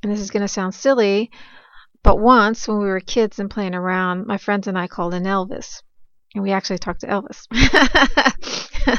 And 0.03 0.11
this 0.11 0.19
is 0.19 0.31
going 0.31 0.41
to 0.41 0.47
sound 0.47 0.75
silly, 0.75 1.31
but 2.03 2.19
once 2.19 2.67
when 2.67 2.79
we 2.79 2.85
were 2.85 2.99
kids 2.99 3.39
and 3.39 3.49
playing 3.49 3.73
around, 3.73 4.27
my 4.27 4.37
friends 4.37 4.67
and 4.67 4.77
I 4.77 4.87
called 4.87 5.13
in 5.13 5.23
Elvis. 5.23 5.81
And 6.35 6.43
we 6.43 6.51
actually 6.51 6.77
talked 6.77 7.01
to 7.01 7.07
Elvis. 7.07 7.47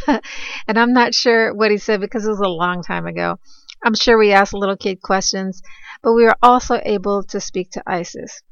and 0.67 0.79
I'm 0.79 0.93
not 0.93 1.15
sure 1.15 1.55
what 1.55 1.71
he 1.71 1.77
said 1.77 2.01
because 2.01 2.27
it 2.27 2.31
was 2.31 2.41
a 2.41 2.49
long 2.49 2.83
time 2.83 3.07
ago. 3.07 3.37
I'm 3.85 3.95
sure 3.95 4.19
we 4.19 4.33
asked 4.33 4.55
little 4.55 4.77
kid 4.77 5.01
questions, 5.03 5.63
but 6.03 6.15
we 6.15 6.25
were 6.25 6.37
also 6.43 6.81
able 6.83 7.23
to 7.25 7.41
speak 7.41 7.71
to 7.73 7.83
Isis. 7.87 8.43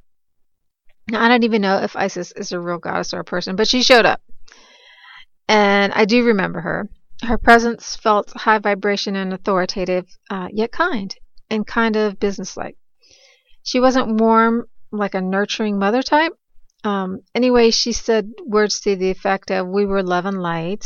Now, 1.10 1.22
I 1.22 1.28
don't 1.28 1.44
even 1.44 1.62
know 1.62 1.78
if 1.78 1.96
Isis 1.96 2.32
is 2.32 2.52
a 2.52 2.60
real 2.60 2.78
goddess 2.78 3.12
or 3.12 3.20
a 3.20 3.24
person, 3.24 3.56
but 3.56 3.68
she 3.68 3.82
showed 3.82 4.06
up. 4.06 4.20
And 5.48 5.92
I 5.92 6.06
do 6.06 6.24
remember 6.24 6.60
her. 6.60 6.88
Her 7.22 7.38
presence 7.38 7.96
felt 7.96 8.32
high 8.34 8.58
vibration 8.58 9.14
and 9.14 9.32
authoritative, 9.32 10.06
uh, 10.30 10.48
yet 10.52 10.72
kind 10.72 11.14
and 11.50 11.66
kind 11.66 11.96
of 11.96 12.18
businesslike. 12.18 12.76
She 13.62 13.80
wasn't 13.80 14.20
warm 14.20 14.64
like 14.90 15.14
a 15.14 15.20
nurturing 15.20 15.78
mother 15.78 16.02
type. 16.02 16.32
Um, 16.84 17.20
anyway, 17.34 17.70
she 17.70 17.92
said 17.92 18.30
words 18.44 18.80
to 18.80 18.96
the 18.96 19.10
effect 19.10 19.50
of, 19.50 19.66
We 19.66 19.86
were 19.86 20.02
love 20.02 20.26
and 20.26 20.40
light, 20.40 20.84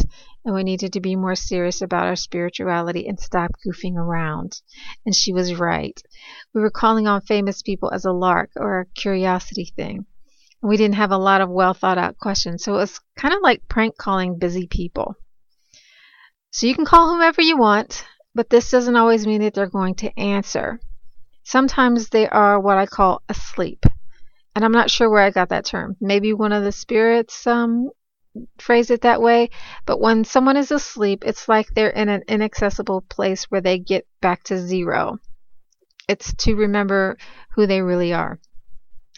and 0.48 0.54
we 0.54 0.64
needed 0.64 0.94
to 0.94 1.00
be 1.00 1.14
more 1.14 1.34
serious 1.34 1.82
about 1.82 2.06
our 2.06 2.16
spirituality 2.16 3.06
and 3.06 3.20
stop 3.20 3.50
goofing 3.62 3.96
around. 3.96 4.62
And 5.04 5.14
she 5.14 5.30
was 5.30 5.54
right. 5.54 6.02
We 6.54 6.62
were 6.62 6.70
calling 6.70 7.06
on 7.06 7.20
famous 7.20 7.60
people 7.60 7.90
as 7.90 8.06
a 8.06 8.12
lark 8.12 8.52
or 8.56 8.80
a 8.80 8.86
curiosity 8.86 9.70
thing. 9.76 10.06
We 10.62 10.78
didn't 10.78 10.94
have 10.94 11.10
a 11.10 11.18
lot 11.18 11.42
of 11.42 11.50
well 11.50 11.74
thought 11.74 11.98
out 11.98 12.16
questions, 12.16 12.64
so 12.64 12.72
it 12.72 12.78
was 12.78 12.98
kind 13.14 13.34
of 13.34 13.42
like 13.42 13.68
prank 13.68 13.98
calling 13.98 14.38
busy 14.38 14.66
people. 14.66 15.16
So 16.50 16.66
you 16.66 16.74
can 16.74 16.86
call 16.86 17.10
whomever 17.10 17.42
you 17.42 17.58
want, 17.58 18.06
but 18.34 18.48
this 18.48 18.70
doesn't 18.70 18.96
always 18.96 19.26
mean 19.26 19.42
that 19.42 19.52
they're 19.52 19.66
going 19.66 19.96
to 19.96 20.18
answer. 20.18 20.80
Sometimes 21.44 22.08
they 22.08 22.26
are 22.26 22.58
what 22.58 22.78
I 22.78 22.86
call 22.86 23.20
asleep. 23.28 23.84
And 24.56 24.64
I'm 24.64 24.72
not 24.72 24.90
sure 24.90 25.10
where 25.10 25.22
I 25.22 25.30
got 25.30 25.50
that 25.50 25.66
term. 25.66 25.98
Maybe 26.00 26.32
one 26.32 26.54
of 26.54 26.64
the 26.64 26.72
spirits 26.72 27.46
um, 27.46 27.90
phrase 28.58 28.90
it 28.90 29.02
that 29.02 29.22
way, 29.22 29.50
but 29.86 30.00
when 30.00 30.24
someone 30.24 30.56
is 30.56 30.70
asleep, 30.70 31.24
it's 31.26 31.48
like 31.48 31.68
they're 31.74 31.90
in 31.90 32.08
an 32.08 32.22
inaccessible 32.28 33.02
place 33.02 33.44
where 33.44 33.60
they 33.60 33.78
get 33.78 34.06
back 34.20 34.44
to 34.44 34.58
zero. 34.58 35.18
It's 36.08 36.34
to 36.34 36.54
remember 36.54 37.18
who 37.54 37.66
they 37.66 37.82
really 37.82 38.12
are. 38.12 38.40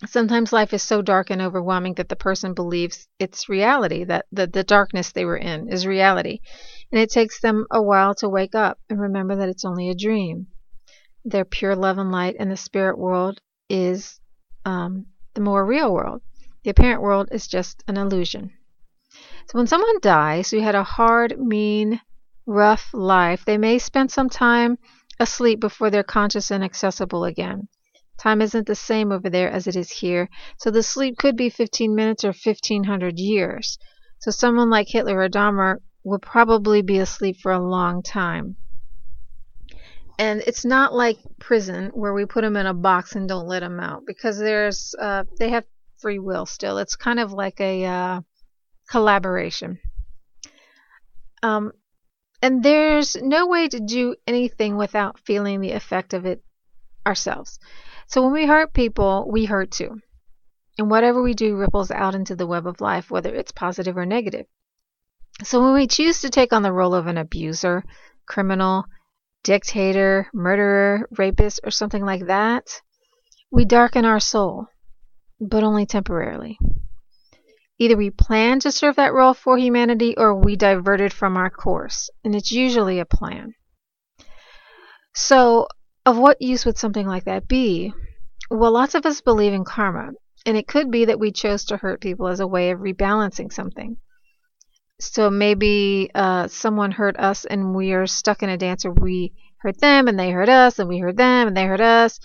Sometimes 0.07 0.53
life 0.53 0.73
is 0.73 0.83
so 0.83 1.03
dark 1.03 1.31
and 1.31 1.43
overwhelming 1.43 1.95
that 1.95 2.09
the 2.09 2.17
person 2.17 2.55
believes 2.55 3.07
it's 3.19 3.49
reality, 3.49 4.05
that 4.05 4.27
the, 4.33 4.47
the 4.47 4.65
darkness 4.65 5.13
they 5.13 5.27
were 5.27 5.37
in 5.37 5.69
is 5.69 5.87
reality. 5.87 6.41
And 6.91 7.01
it 7.01 7.11
takes 7.11 7.41
them 7.41 7.67
a 7.71 7.83
while 7.83 8.15
to 8.17 8.29
wake 8.29 8.55
up 8.55 8.79
and 8.89 8.99
remember 8.99 9.37
that 9.37 9.49
it's 9.51 9.65
only 9.65 9.91
a 9.91 9.95
dream. 9.95 10.47
Their 11.25 11.45
pure 11.45 11.77
love 11.77 11.99
and 11.99 12.11
light 12.11 12.37
in 12.37 12.49
the 12.49 12.57
spirit 12.57 12.99
world 12.99 13.41
is 13.69 14.19
um, 14.65 15.07
the 15.35 15.43
more 15.43 15.65
real 15.67 15.93
world. 15.93 16.23
The 16.65 16.71
apparent 16.71 17.03
world 17.03 17.29
is 17.31 17.47
just 17.47 17.85
an 17.87 17.97
illusion. 17.97 18.53
So 19.51 19.59
when 19.59 19.67
someone 19.67 19.99
dies 20.01 20.53
who 20.53 20.61
had 20.61 20.77
a 20.77 20.85
hard, 20.85 21.37
mean, 21.37 22.01
rough 22.47 22.89
life, 22.95 23.45
they 23.45 23.59
may 23.59 23.81
spend 23.81 24.13
some 24.13 24.29
time 24.29 24.79
asleep 25.19 25.59
before 25.59 25.91
they're 25.91 26.05
conscious 26.05 26.53
and 26.53 26.63
accessible 26.63 27.25
again. 27.25 27.67
Time 28.17 28.43
isn't 28.43 28.69
the 28.69 28.77
same 28.77 29.11
over 29.11 29.29
there 29.29 29.51
as 29.51 29.67
it 29.67 29.75
is 29.75 29.91
here, 29.91 30.29
so 30.57 30.71
the 30.71 30.85
sleep 30.85 31.19
could 31.19 31.37
be 31.37 31.51
15 31.51 31.97
minutes 31.97 32.23
or 32.23 32.29
1500 32.29 33.19
years. 33.19 33.77
So 34.21 34.31
someone 34.31 34.71
like 34.71 34.87
Hitler 34.87 35.19
or 35.19 35.29
Dahmer 35.29 35.79
would 36.05 36.23
probably 36.23 36.83
be 36.83 36.99
asleep 36.99 37.39
for 37.43 37.51
a 37.51 37.59
long 37.59 38.05
time. 38.05 38.55
And 40.17 40.45
it's 40.47 40.65
not 40.65 40.95
like 40.95 41.19
prison 41.41 41.91
where 41.93 42.15
we 42.15 42.25
put 42.25 42.43
them 42.43 42.55
in 42.55 42.67
a 42.67 42.75
box 42.75 43.17
and 43.17 43.29
don't 43.29 43.49
let 43.49 43.61
them 43.61 43.81
out 43.81 44.03
because 44.07 44.39
there's 44.39 44.95
uh, 44.97 45.25
they 45.41 45.49
have 45.49 45.65
free 45.99 46.21
will 46.21 46.47
still. 46.47 46.79
It's 46.79 46.95
kind 46.95 47.19
of 47.19 47.33
like 47.33 47.61
a 47.61 47.85
uh, 47.85 48.21
collaboration. 48.91 49.79
Um, 51.43 51.73
and 52.43 52.63
there's 52.63 53.17
no 53.17 53.47
way 53.47 53.69
to 53.69 53.81
do 53.81 54.17
anything 54.27 54.77
without 54.77 55.19
feeling 55.21 55.61
the 55.61 55.73
effect 55.73 56.13
of 56.13 56.27
it 56.27 56.43
ourselves. 57.07 57.59
So 58.09 58.23
when 58.23 58.33
we 58.33 58.47
hurt 58.47 58.73
people, 58.73 59.29
we 59.31 59.45
hurt 59.45 59.71
too. 59.71 60.01
And 60.79 60.91
whatever 60.91 61.23
we 61.23 61.35
do 61.35 61.57
ripples 61.57 61.91
out 61.91 62.15
into 62.15 62.35
the 62.35 62.47
web 62.47 62.67
of 62.67 62.81
life, 62.81 63.11
whether 63.11 63.35
it's 63.35 63.53
positive 63.53 63.97
or 63.97 64.07
negative. 64.07 64.47
So 65.45 65.63
when 65.63 65.75
we 65.75 65.87
choose 65.87 66.21
to 66.23 66.31
take 66.31 66.53
on 66.53 66.63
the 66.63 66.73
role 66.73 66.95
of 66.95 67.07
an 67.07 67.19
abuser, 67.19 67.85
criminal, 68.27 68.85
dictator, 69.43 70.29
murderer, 70.33 71.09
rapist, 71.17 71.61
or 71.65 71.71
something 71.71 72.05
like 72.05 72.27
that, 72.27 72.81
we 73.51 73.65
darken 73.65 74.05
our 74.05 74.21
soul, 74.21 74.67
but 75.41 75.63
only 75.63 75.87
temporarily. 75.87 76.59
Either 77.81 77.97
we 77.97 78.11
plan 78.11 78.61
to 78.61 78.71
serve 78.71 78.97
that 78.97 79.15
role 79.15 79.33
for 79.33 79.57
humanity 79.57 80.15
or 80.19 80.35
we 80.35 80.55
diverted 80.55 81.15
from 81.15 81.39
our 81.39 81.49
course, 81.49 82.11
and 82.23 82.35
it's 82.35 82.53
usually 82.53 82.99
a 82.99 83.07
plan. 83.07 83.55
So, 85.15 85.67
of 86.05 86.19
what 86.19 86.43
use 86.43 86.67
would 86.67 86.77
something 86.77 87.07
like 87.07 87.25
that 87.25 87.49
be? 87.49 87.95
Well, 88.51 88.73
lots 88.73 88.95
of 88.95 89.07
us 89.07 89.23
believe 89.23 89.55
in 89.55 89.65
karma, 89.65 90.13
and 90.45 90.59
it 90.59 90.69
could 90.69 90.91
be 90.91 91.07
that 91.07 91.19
we 91.19 91.33
chose 91.33 91.65
to 91.67 91.79
hurt 91.79 92.03
people 92.03 92.29
as 92.29 92.41
a 92.41 92.47
way 92.47 92.71
of 92.71 92.81
rebalancing 92.81 93.51
something. 93.51 93.97
So 95.01 95.31
maybe 95.31 96.11
uh, 96.15 96.49
someone 96.49 96.91
hurt 96.91 97.17
us 97.17 97.47
and 97.47 97.75
we 97.75 97.93
are 97.93 98.07
stuck 98.07 98.43
in 98.43 98.51
a 98.51 98.59
dance 98.59 98.85
where 98.85 98.93
we 98.93 99.33
hurt 99.57 99.81
them 99.81 100.07
and 100.07 100.19
they 100.19 100.31
hurt 100.31 100.51
us 100.51 100.79
and 100.79 100.89
we 100.91 100.99
hurt 100.99 101.17
them 101.17 101.49
and 101.49 101.57
they 101.57 101.65
hurt 101.65 101.81
us. 101.81 102.21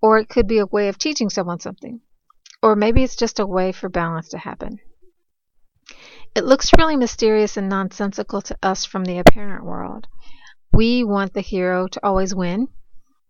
Or 0.00 0.18
it 0.18 0.30
could 0.30 0.46
be 0.46 0.58
a 0.58 0.66
way 0.66 0.88
of 0.88 0.96
teaching 0.96 1.28
someone 1.28 1.60
something. 1.60 2.00
Or 2.66 2.74
maybe 2.74 3.04
it's 3.04 3.14
just 3.14 3.38
a 3.38 3.46
way 3.46 3.70
for 3.70 3.88
balance 3.88 4.30
to 4.30 4.38
happen. 4.38 4.80
It 6.34 6.44
looks 6.44 6.72
really 6.76 6.96
mysterious 6.96 7.56
and 7.56 7.68
nonsensical 7.68 8.42
to 8.42 8.58
us 8.60 8.84
from 8.84 9.04
the 9.04 9.18
apparent 9.18 9.64
world. 9.64 10.08
We 10.72 11.04
want 11.04 11.32
the 11.32 11.42
hero 11.42 11.86
to 11.86 12.04
always 12.04 12.34
win 12.34 12.66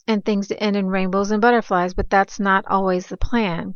and 0.08 0.24
things 0.24 0.48
to 0.48 0.58
end 0.58 0.74
in 0.74 0.86
rainbows 0.86 1.32
and 1.32 1.42
butterflies, 1.42 1.92
but 1.92 2.08
that's 2.08 2.40
not 2.40 2.64
always 2.66 3.08
the 3.08 3.18
plan. 3.18 3.74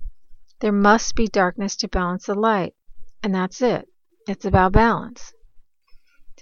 There 0.61 0.73
must 0.73 1.15
be 1.15 1.29
darkness 1.29 1.77
to 1.77 1.89
balance 1.89 2.25
the 2.25 2.35
light, 2.35 2.75
and 3.23 3.35
that's 3.35 3.61
it. 3.61 3.87
It's 4.27 4.47
about 4.47 4.73
balance. 4.73 5.35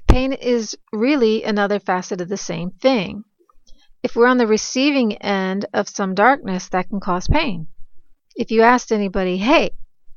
Pain 0.06 0.32
is 0.32 0.78
really 0.92 1.42
another 1.42 1.80
facet 1.80 2.20
of 2.20 2.28
the 2.28 2.37
same 2.37 2.70
thing. 2.70 3.25
If 4.00 4.14
we're 4.14 4.28
on 4.28 4.38
the 4.38 4.46
receiving 4.46 5.16
end 5.16 5.66
of 5.75 5.88
some 5.88 6.14
darkness, 6.14 6.68
that 6.68 6.88
can 6.88 7.00
cause 7.00 7.26
pain. 7.26 7.66
If 8.38 8.52
you 8.52 8.62
asked 8.62 8.92
anybody, 8.92 9.37
hey, 9.37 9.71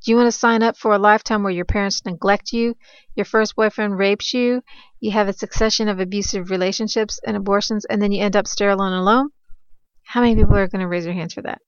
do 0.03 0.11
you 0.11 0.15
want 0.15 0.27
to 0.27 0.31
sign 0.31 0.61
up 0.61 0.77
for 0.77 0.93
a 0.93 0.99
lifetime 0.99 1.41
where 1.41 1.51
your 1.51 1.65
parents 1.65 2.05
neglect 2.05 2.53
you, 2.53 2.75
your 3.15 3.25
first 3.25 3.55
boyfriend 3.55 3.97
rapes 3.97 4.31
you, 4.31 4.61
you 4.99 5.09
have 5.09 5.27
a 5.27 5.33
succession 5.33 5.89
of 5.89 5.99
abusive 5.99 6.51
relationships 6.51 7.19
and 7.25 7.35
abortions, 7.35 7.83
and 7.85 7.99
then 7.99 8.11
you 8.11 8.23
end 8.23 8.35
up 8.35 8.45
sterile 8.45 8.83
and 8.83 8.93
alone? 8.93 9.29
How 10.03 10.21
many 10.21 10.35
people 10.35 10.55
are 10.55 10.67
going 10.67 10.81
to 10.81 10.87
raise 10.87 11.05
their 11.05 11.15
hands 11.15 11.33
for 11.33 11.41
that? 11.41 11.63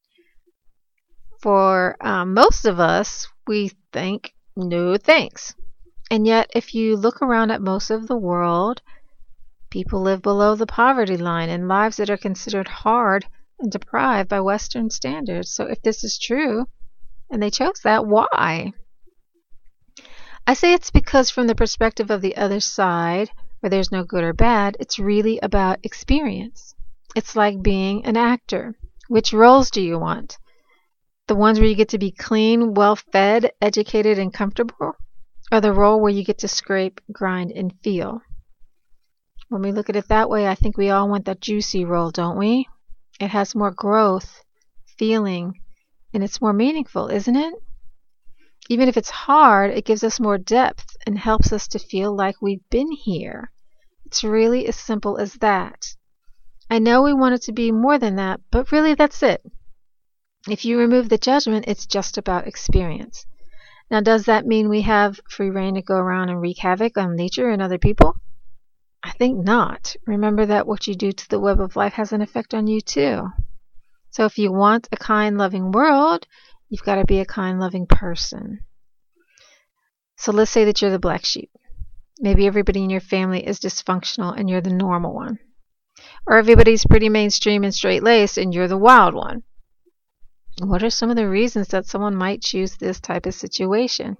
For 1.41 1.97
um, 2.01 2.35
most 2.35 2.65
of 2.65 2.79
us, 2.79 3.27
we 3.47 3.71
think, 3.91 4.35
no 4.55 4.95
thanks. 4.95 5.55
And 6.11 6.27
yet, 6.27 6.51
if 6.53 6.75
you 6.75 6.95
look 6.95 7.23
around 7.23 7.49
at 7.49 7.63
most 7.63 7.89
of 7.89 8.05
the 8.05 8.15
world, 8.15 8.83
people 9.71 10.03
live 10.03 10.21
below 10.21 10.53
the 10.53 10.67
poverty 10.67 11.17
line 11.17 11.49
in 11.49 11.67
lives 11.67 11.97
that 11.97 12.11
are 12.11 12.17
considered 12.17 12.67
hard 12.67 13.25
and 13.63 13.71
deprived 13.71 14.29
by 14.29 14.41
Western 14.41 14.89
standards. 14.89 15.49
So 15.49 15.63
if 15.63 15.81
this 15.81 16.03
is 16.03 16.19
true, 16.19 16.67
and 17.31 17.41
they 17.41 17.49
chose 17.49 17.79
that, 17.83 18.05
why? 18.05 18.73
I 20.45 20.53
say 20.53 20.73
it's 20.73 20.91
because, 20.91 21.29
from 21.29 21.47
the 21.47 21.55
perspective 21.55 22.11
of 22.11 22.21
the 22.21 22.35
other 22.35 22.59
side, 22.59 23.31
where 23.61 23.69
there's 23.69 23.91
no 23.91 24.03
good 24.03 24.25
or 24.25 24.33
bad, 24.33 24.75
it's 24.79 24.99
really 24.99 25.39
about 25.41 25.79
experience. 25.83 26.75
It's 27.15 27.35
like 27.35 27.63
being 27.63 28.05
an 28.05 28.17
actor. 28.17 28.75
Which 29.07 29.31
roles 29.31 29.71
do 29.71 29.81
you 29.81 29.97
want? 29.97 30.37
The 31.27 31.35
ones 31.35 31.59
where 31.59 31.69
you 31.69 31.75
get 31.75 31.89
to 31.89 31.97
be 31.97 32.11
clean, 32.11 32.73
well 32.73 32.97
fed, 32.97 33.53
educated, 33.61 34.19
and 34.19 34.33
comfortable? 34.33 34.97
Or 35.51 35.61
the 35.61 35.71
role 35.71 36.01
where 36.01 36.11
you 36.11 36.25
get 36.25 36.39
to 36.39 36.49
scrape, 36.49 36.99
grind, 37.11 37.51
and 37.51 37.73
feel? 37.81 38.21
When 39.47 39.61
we 39.61 39.71
look 39.71 39.89
at 39.89 39.95
it 39.95 40.09
that 40.09 40.29
way, 40.29 40.47
I 40.47 40.55
think 40.55 40.75
we 40.75 40.89
all 40.89 41.07
want 41.07 41.25
that 41.25 41.39
juicy 41.39 41.85
role, 41.85 42.11
don't 42.11 42.37
we? 42.37 42.67
It 43.19 43.29
has 43.29 43.55
more 43.55 43.71
growth, 43.71 44.43
feeling, 44.97 45.59
and 46.13 46.23
it's 46.23 46.41
more 46.41 46.53
meaningful, 46.53 47.07
isn't 47.07 47.35
it? 47.35 47.53
Even 48.69 48.87
if 48.87 48.97
it's 48.97 49.09
hard, 49.09 49.71
it 49.71 49.85
gives 49.85 50.03
us 50.03 50.19
more 50.19 50.37
depth 50.37 50.95
and 51.05 51.17
helps 51.17 51.51
us 51.51 51.67
to 51.69 51.79
feel 51.79 52.15
like 52.15 52.41
we've 52.41 52.67
been 52.69 52.91
here. 52.91 53.51
It's 54.05 54.23
really 54.23 54.67
as 54.67 54.75
simple 54.75 55.17
as 55.17 55.33
that. 55.35 55.95
I 56.69 56.79
know 56.79 57.01
we 57.01 57.13
want 57.13 57.35
it 57.35 57.41
to 57.43 57.51
be 57.51 57.71
more 57.71 57.97
than 57.97 58.15
that, 58.15 58.39
but 58.51 58.71
really 58.71 58.93
that's 58.93 59.21
it. 59.21 59.43
If 60.49 60.65
you 60.65 60.79
remove 60.79 61.09
the 61.09 61.17
judgment, 61.17 61.65
it's 61.67 61.85
just 61.85 62.17
about 62.17 62.47
experience. 62.47 63.25
Now, 63.91 64.01
does 64.01 64.25
that 64.25 64.47
mean 64.47 64.69
we 64.69 64.81
have 64.81 65.19
free 65.29 65.49
rein 65.49 65.75
to 65.75 65.81
go 65.81 65.95
around 65.95 66.29
and 66.29 66.41
wreak 66.41 66.59
havoc 66.59 66.97
on 66.97 67.15
nature 67.15 67.49
and 67.49 67.61
other 67.61 67.77
people? 67.77 68.15
I 69.03 69.11
think 69.11 69.43
not. 69.43 69.95
Remember 70.07 70.45
that 70.45 70.65
what 70.65 70.87
you 70.87 70.95
do 70.95 71.11
to 71.11 71.29
the 71.29 71.39
web 71.39 71.59
of 71.59 71.75
life 71.75 71.93
has 71.93 72.13
an 72.13 72.21
effect 72.21 72.53
on 72.53 72.67
you 72.67 72.79
too. 72.79 73.27
So 74.11 74.25
if 74.25 74.37
you 74.37 74.51
want 74.51 74.87
a 74.91 74.97
kind, 74.97 75.37
loving 75.37 75.71
world, 75.71 76.25
you've 76.69 76.83
got 76.83 76.95
to 76.95 77.05
be 77.05 77.19
a 77.19 77.25
kind, 77.25 77.59
loving 77.59 77.85
person. 77.85 78.59
So 80.17 80.31
let's 80.31 80.51
say 80.51 80.65
that 80.65 80.81
you're 80.81 80.91
the 80.91 80.99
black 80.99 81.25
sheep. 81.25 81.51
Maybe 82.19 82.47
everybody 82.47 82.83
in 82.83 82.89
your 82.89 83.01
family 83.01 83.45
is 83.45 83.59
dysfunctional 83.59 84.37
and 84.37 84.49
you're 84.49 84.61
the 84.61 84.69
normal 84.69 85.13
one. 85.13 85.39
Or 86.25 86.37
everybody's 86.37 86.85
pretty 86.85 87.09
mainstream 87.09 87.63
and 87.63 87.73
straight 87.73 88.03
laced 88.03 88.37
and 88.37 88.53
you're 88.53 88.69
the 88.69 88.77
wild 88.77 89.13
one. 89.13 89.43
What 90.61 90.83
are 90.83 90.89
some 90.89 91.09
of 91.09 91.17
the 91.17 91.27
reasons 91.27 91.67
that 91.69 91.87
someone 91.87 92.15
might 92.15 92.41
choose 92.41 92.77
this 92.77 93.01
type 93.01 93.25
of 93.25 93.33
situation? 93.33 94.15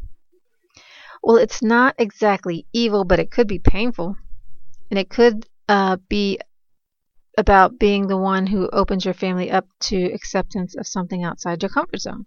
Well, 1.22 1.38
it's 1.38 1.62
not 1.62 1.96
exactly 1.98 2.66
evil, 2.74 3.06
but 3.06 3.20
it 3.20 3.32
could 3.32 3.48
be 3.48 3.60
painful. 3.60 4.18
And 4.90 5.00
it 5.00 5.10
could 5.10 5.48
uh, 5.68 5.98
be 6.08 6.40
about 7.38 7.80
being 7.80 8.08
the 8.08 8.18
one 8.18 8.48
who 8.48 8.70
opens 8.70 9.06
your 9.06 9.14
family 9.14 9.50
up 9.50 9.68
to 9.80 10.12
acceptance 10.14 10.76
of 10.76 10.88
something 10.88 11.24
outside 11.24 11.64
your 11.64 11.70
comfort 11.70 12.02
zone. 12.02 12.26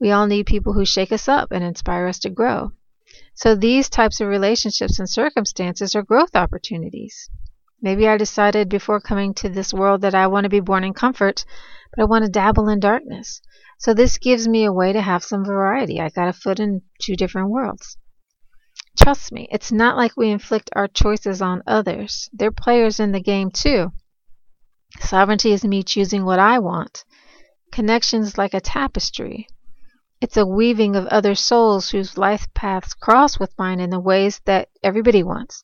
We 0.00 0.12
all 0.12 0.26
need 0.26 0.46
people 0.46 0.74
who 0.74 0.84
shake 0.84 1.10
us 1.10 1.26
up 1.28 1.50
and 1.50 1.64
inspire 1.64 2.06
us 2.06 2.20
to 2.20 2.30
grow. 2.30 2.72
So 3.34 3.54
these 3.54 3.88
types 3.88 4.20
of 4.20 4.28
relationships 4.28 4.98
and 4.98 5.08
circumstances 5.08 5.94
are 5.94 6.02
growth 6.02 6.36
opportunities. 6.36 7.28
Maybe 7.80 8.06
I 8.08 8.16
decided 8.16 8.68
before 8.68 9.00
coming 9.00 9.34
to 9.34 9.48
this 9.48 9.72
world 9.72 10.00
that 10.02 10.14
I 10.14 10.26
want 10.26 10.44
to 10.44 10.50
be 10.50 10.60
born 10.60 10.84
in 10.84 10.94
comfort, 10.94 11.44
but 11.90 12.02
I 12.02 12.06
want 12.06 12.24
to 12.24 12.30
dabble 12.30 12.68
in 12.68 12.80
darkness. 12.80 13.40
So 13.78 13.94
this 13.94 14.18
gives 14.18 14.48
me 14.48 14.64
a 14.64 14.72
way 14.72 14.92
to 14.92 15.00
have 15.00 15.22
some 15.22 15.44
variety. 15.44 16.00
I 16.00 16.08
got 16.10 16.28
a 16.28 16.32
foot 16.32 16.58
in 16.58 16.82
two 17.00 17.16
different 17.16 17.50
worlds. 17.50 17.96
Trust 18.98 19.32
me, 19.32 19.48
it's 19.50 19.72
not 19.72 19.96
like 19.96 20.16
we 20.16 20.28
inflict 20.28 20.70
our 20.74 20.88
choices 20.88 21.40
on 21.40 21.62
others. 21.66 22.28
They're 22.32 22.50
players 22.50 23.00
in 23.00 23.12
the 23.12 23.22
game 23.22 23.50
too. 23.50 23.92
Sovereignty 25.00 25.52
is 25.52 25.64
me 25.64 25.82
choosing 25.82 26.24
what 26.24 26.38
I 26.38 26.58
want. 26.58 27.04
Connections 27.70 28.36
like 28.36 28.54
a 28.54 28.60
tapestry. 28.60 29.46
It's 30.20 30.36
a 30.36 30.44
weaving 30.44 30.96
of 30.96 31.06
other 31.06 31.36
souls 31.36 31.90
whose 31.90 32.18
life 32.18 32.52
paths 32.54 32.92
cross 32.92 33.38
with 33.38 33.56
mine 33.56 33.78
in 33.78 33.90
the 33.90 34.00
ways 34.00 34.40
that 34.46 34.68
everybody 34.82 35.22
wants. 35.22 35.62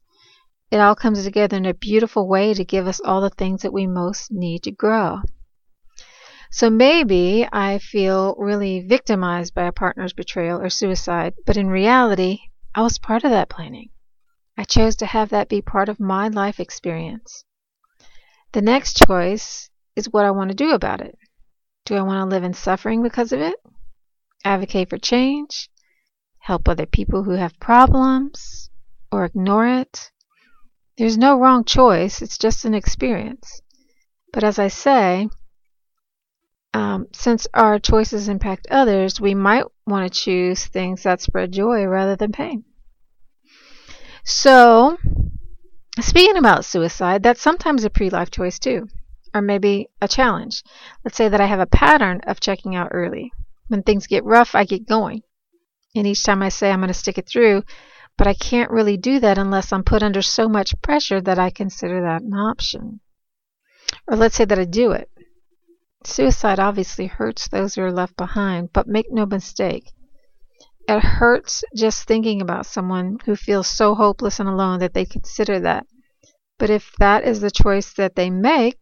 It 0.71 0.79
all 0.79 0.95
comes 0.95 1.25
together 1.25 1.57
in 1.57 1.67
a 1.67 1.75
beautiful 1.75 2.29
way 2.29 2.55
to 2.55 2.64
give 2.64 2.87
us 2.87 3.00
all 3.00 3.21
the 3.21 3.31
things 3.31 3.62
that 3.62 3.73
we 3.73 3.87
most 3.87 4.31
need 4.31 4.62
to 4.62 4.71
grow. 4.71 5.23
So 6.50 6.71
maybe 6.71 7.49
I 7.53 7.79
feel 7.79 8.37
really 8.38 8.81
victimized 8.81 9.55
by 9.55 9.64
a 9.64 9.73
partner's 9.73 10.12
betrayal 10.12 10.61
or 10.61 10.71
suicide, 10.71 11.35
but 11.47 11.57
in 11.57 11.69
reality, 11.69 12.38
I 12.76 12.83
was 12.83 12.99
part 12.99 13.23
of 13.23 13.31
that 13.31 13.49
planning. 13.49 13.90
I 14.59 14.64
chose 14.64 14.97
to 14.97 15.07
have 15.07 15.28
that 15.31 15.49
be 15.49 15.62
part 15.62 15.88
of 15.88 16.00
my 16.00 16.26
life 16.26 16.59
experience. 16.59 17.45
The 18.52 18.62
next 18.62 19.00
choice 19.07 19.71
is 19.95 20.12
what 20.12 20.25
I 20.25 20.33
want 20.33 20.50
to 20.50 20.57
do 20.57 20.73
about 20.73 21.00
it. 21.00 21.16
Do 21.85 21.95
I 21.95 22.02
want 22.02 22.19
to 22.21 22.35
live 22.35 22.43
in 22.43 22.54
suffering 22.54 23.02
because 23.02 23.31
of 23.31 23.40
it? 23.40 23.54
Advocate 24.45 24.90
for 24.90 24.99
change? 24.99 25.71
Help 26.38 26.69
other 26.69 26.87
people 26.87 27.23
who 27.23 27.33
have 27.33 27.61
problems? 27.61 28.71
Or 29.12 29.25
ignore 29.25 29.66
it? 29.66 30.11
There's 30.99 31.16
no 31.16 31.38
wrong 31.38 31.64
choice, 31.64 32.23
it's 32.23 32.38
just 32.38 32.64
an 32.64 32.75
experience. 32.75 33.61
But 34.33 34.43
as 34.43 34.59
I 34.59 34.69
say, 34.69 35.28
um, 36.75 37.07
since 37.12 37.47
our 37.54 37.78
choices 37.78 38.28
impact 38.28 38.66
others, 38.69 39.21
we 39.21 39.33
might 39.33 39.64
want 39.87 40.12
to 40.12 40.21
choose 40.21 40.66
things 40.66 41.04
that 41.04 41.21
spread 41.21 41.52
joy 41.52 41.85
rather 41.85 42.16
than 42.16 42.33
pain. 42.33 42.64
So, 44.25 44.99
speaking 46.00 46.37
about 46.37 46.64
suicide, 46.64 47.23
that's 47.23 47.40
sometimes 47.40 47.85
a 47.85 47.90
pre 47.90 48.11
life 48.11 48.33
choice 48.33 48.59
too, 48.59 48.88
or 49.33 49.40
maybe 49.40 49.88
a 50.00 50.09
challenge. 50.09 50.64
Let's 51.04 51.16
say 51.16 51.28
that 51.28 51.40
I 51.40 51.47
have 51.47 51.61
a 51.61 51.66
pattern 51.66 52.21
of 52.26 52.40
checking 52.40 52.75
out 52.75 52.88
early. 52.90 53.31
When 53.69 53.85
things 53.85 54.09
get 54.09 54.25
rough, 54.25 54.57
I 54.57 54.64
get 54.64 54.88
going. 54.88 55.23
And 55.95 56.09
each 56.09 56.25
time 56.25 56.43
I 56.43 56.49
say 56.49 56.73
I'm 56.73 56.81
going 56.81 56.88
to 56.88 56.95
stick 56.95 57.19
it 57.19 57.28
through, 57.28 57.62
but 58.19 58.26
I 58.26 58.35
can't 58.35 58.71
really 58.73 58.97
do 58.97 59.21
that 59.21 59.38
unless 59.38 59.73
I'm 59.73 59.85
put 59.85 60.02
under 60.02 60.23
so 60.23 60.49
much 60.49 60.75
pressure 60.83 61.21
that 61.21 61.38
I 61.38 61.50
consider 61.50 62.02
that 62.02 62.23
an 62.23 62.35
option. 62.35 62.99
Or 64.09 64.16
let's 64.16 64.35
say 64.35 64.45
that 64.45 64.59
I 64.59 64.64
do 64.64 64.90
it. 64.90 65.09
Suicide 66.04 66.58
obviously 66.58 67.06
hurts 67.06 67.49
those 67.49 67.75
who 67.75 67.82
are 67.82 67.92
left 67.92 68.16
behind, 68.16 68.73
but 68.73 68.87
make 68.87 69.11
no 69.11 69.26
mistake, 69.26 69.92
it 70.87 71.00
hurts 71.00 71.64
just 71.75 72.06
thinking 72.06 72.42
about 72.42 72.66
someone 72.66 73.18
who 73.25 73.37
feels 73.37 73.66
so 73.66 73.94
hopeless 73.94 74.38
and 74.38 74.49
alone 74.49 74.80
that 74.80 74.92
they 74.92 75.06
consider 75.06 75.58
that. 75.61 75.87
But 76.58 76.68
if 76.68 76.92
that 76.99 77.25
is 77.25 77.40
the 77.40 77.50
choice 77.50 77.94
that 77.94 78.16
they 78.16 78.28
make, 78.28 78.76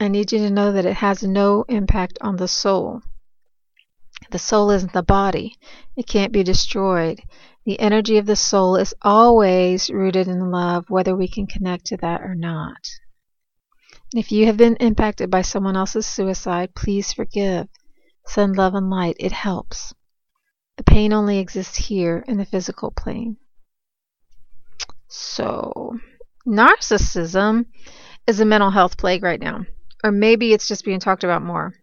I 0.00 0.08
need 0.08 0.32
you 0.32 0.38
to 0.38 0.50
know 0.50 0.72
that 0.72 0.86
it 0.86 0.94
has 0.94 1.22
no 1.22 1.64
impact 1.68 2.18
on 2.22 2.36
the 2.36 2.48
soul. 2.48 3.02
The 4.30 4.38
soul 4.38 4.70
isn't 4.70 4.94
the 4.94 5.02
body, 5.02 5.56
it 5.96 6.06
can't 6.06 6.32
be 6.32 6.42
destroyed. 6.42 7.20
The 7.66 7.78
energy 7.78 8.16
of 8.16 8.24
the 8.24 8.36
soul 8.36 8.76
is 8.76 8.94
always 9.02 9.90
rooted 9.90 10.28
in 10.28 10.50
love, 10.50 10.86
whether 10.88 11.14
we 11.14 11.28
can 11.28 11.46
connect 11.46 11.86
to 11.86 11.98
that 11.98 12.22
or 12.22 12.34
not. 12.34 12.88
If 14.14 14.32
you 14.32 14.46
have 14.46 14.56
been 14.56 14.76
impacted 14.76 15.30
by 15.30 15.42
someone 15.42 15.76
else's 15.76 16.06
suicide, 16.06 16.74
please 16.74 17.12
forgive. 17.12 17.68
Send 18.26 18.56
love 18.56 18.74
and 18.74 18.88
light. 18.88 19.16
It 19.18 19.32
helps. 19.32 19.94
The 20.78 20.84
pain 20.84 21.12
only 21.12 21.38
exists 21.38 21.76
here 21.76 22.24
in 22.26 22.38
the 22.38 22.46
physical 22.46 22.90
plane. 22.90 23.36
So, 25.08 25.98
narcissism 26.46 27.66
is 28.26 28.40
a 28.40 28.46
mental 28.46 28.70
health 28.70 28.96
plague 28.96 29.22
right 29.22 29.40
now. 29.40 29.66
Or 30.02 30.10
maybe 30.10 30.52
it's 30.52 30.68
just 30.68 30.84
being 30.84 31.00
talked 31.00 31.24
about 31.24 31.42
more. 31.42 31.74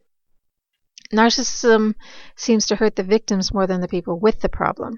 Narcissism 1.14 1.94
seems 2.36 2.66
to 2.68 2.76
hurt 2.76 2.96
the 2.96 3.04
victims 3.04 3.54
more 3.54 3.68
than 3.68 3.82
the 3.82 3.88
people 3.88 4.20
with 4.20 4.42
the 4.42 4.50
problem. 4.50 4.98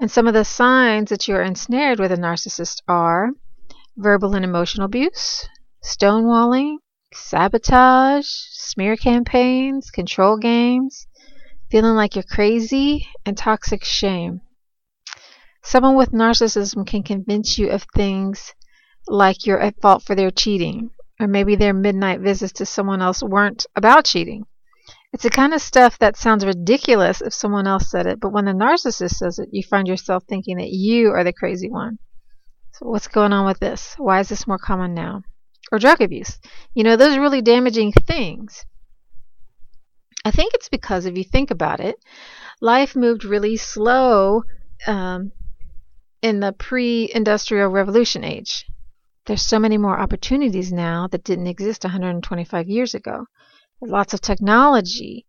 And 0.00 0.10
some 0.10 0.26
of 0.26 0.34
the 0.34 0.44
signs 0.44 1.10
that 1.10 1.28
you 1.28 1.36
are 1.36 1.42
ensnared 1.42 2.00
with 2.00 2.10
a 2.10 2.16
narcissist 2.16 2.82
are 2.88 3.30
verbal 3.96 4.34
and 4.34 4.44
emotional 4.44 4.86
abuse, 4.86 5.48
stonewalling, 5.84 6.78
sabotage, 7.12 8.26
smear 8.26 8.96
campaigns, 8.96 9.90
control 9.90 10.38
games, 10.38 11.06
feeling 11.70 11.94
like 11.94 12.14
you're 12.14 12.24
crazy, 12.24 13.06
and 13.26 13.36
toxic 13.36 13.84
shame. 13.84 14.40
Someone 15.62 15.94
with 15.94 16.12
narcissism 16.12 16.86
can 16.86 17.02
convince 17.02 17.58
you 17.58 17.68
of 17.70 17.84
things 17.94 18.54
like 19.06 19.44
you're 19.44 19.60
at 19.60 19.80
fault 19.82 20.02
for 20.02 20.14
their 20.14 20.30
cheating, 20.30 20.90
or 21.20 21.26
maybe 21.26 21.54
their 21.54 21.74
midnight 21.74 22.20
visits 22.20 22.54
to 22.54 22.66
someone 22.66 23.02
else 23.02 23.22
weren't 23.22 23.66
about 23.76 24.06
cheating. 24.06 24.46
It's 25.12 25.22
the 25.22 25.30
kind 25.30 25.52
of 25.52 25.60
stuff 25.60 25.98
that 25.98 26.16
sounds 26.16 26.46
ridiculous 26.46 27.20
if 27.20 27.34
someone 27.34 27.66
else 27.66 27.90
said 27.90 28.06
it, 28.06 28.20
but 28.20 28.32
when 28.32 28.46
the 28.46 28.52
narcissist 28.52 29.16
says 29.16 29.38
it, 29.38 29.50
you 29.52 29.62
find 29.62 29.86
yourself 29.86 30.24
thinking 30.24 30.56
that 30.56 30.70
you 30.70 31.10
are 31.10 31.24
the 31.24 31.32
crazy 31.32 31.70
one. 31.70 31.98
So, 32.72 32.88
what's 32.88 33.06
going 33.06 33.32
on 33.32 33.46
with 33.46 33.60
this? 33.60 33.94
Why 33.98 34.20
is 34.20 34.30
this 34.30 34.46
more 34.46 34.58
common 34.58 34.94
now? 34.94 35.22
Or 35.74 35.78
drug 35.80 36.00
abuse. 36.00 36.38
You 36.72 36.84
know, 36.84 36.94
those 36.94 37.16
are 37.16 37.20
really 37.20 37.42
damaging 37.42 37.92
things. 37.92 38.64
I 40.24 40.30
think 40.30 40.54
it's 40.54 40.68
because 40.68 41.04
if 41.04 41.18
you 41.18 41.24
think 41.24 41.50
about 41.50 41.80
it, 41.80 41.96
life 42.60 42.94
moved 42.94 43.24
really 43.24 43.56
slow 43.56 44.44
um, 44.86 45.32
in 46.22 46.38
the 46.38 46.52
pre 46.52 47.10
industrial 47.12 47.70
revolution 47.70 48.22
age. 48.22 48.66
There's 49.26 49.42
so 49.42 49.58
many 49.58 49.76
more 49.76 49.98
opportunities 49.98 50.72
now 50.72 51.08
that 51.08 51.24
didn't 51.24 51.48
exist 51.48 51.82
125 51.82 52.68
years 52.68 52.94
ago. 52.94 53.26
There's 53.80 53.90
lots 53.90 54.14
of 54.14 54.20
technology. 54.20 55.26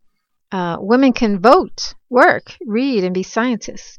Uh, 0.51 0.77
women 0.79 1.11
can 1.11 1.39
vote, 1.39 1.95
work, 2.07 2.55
read, 2.65 3.03
and 3.03 3.15
be 3.15 3.23
scientists. 3.23 3.97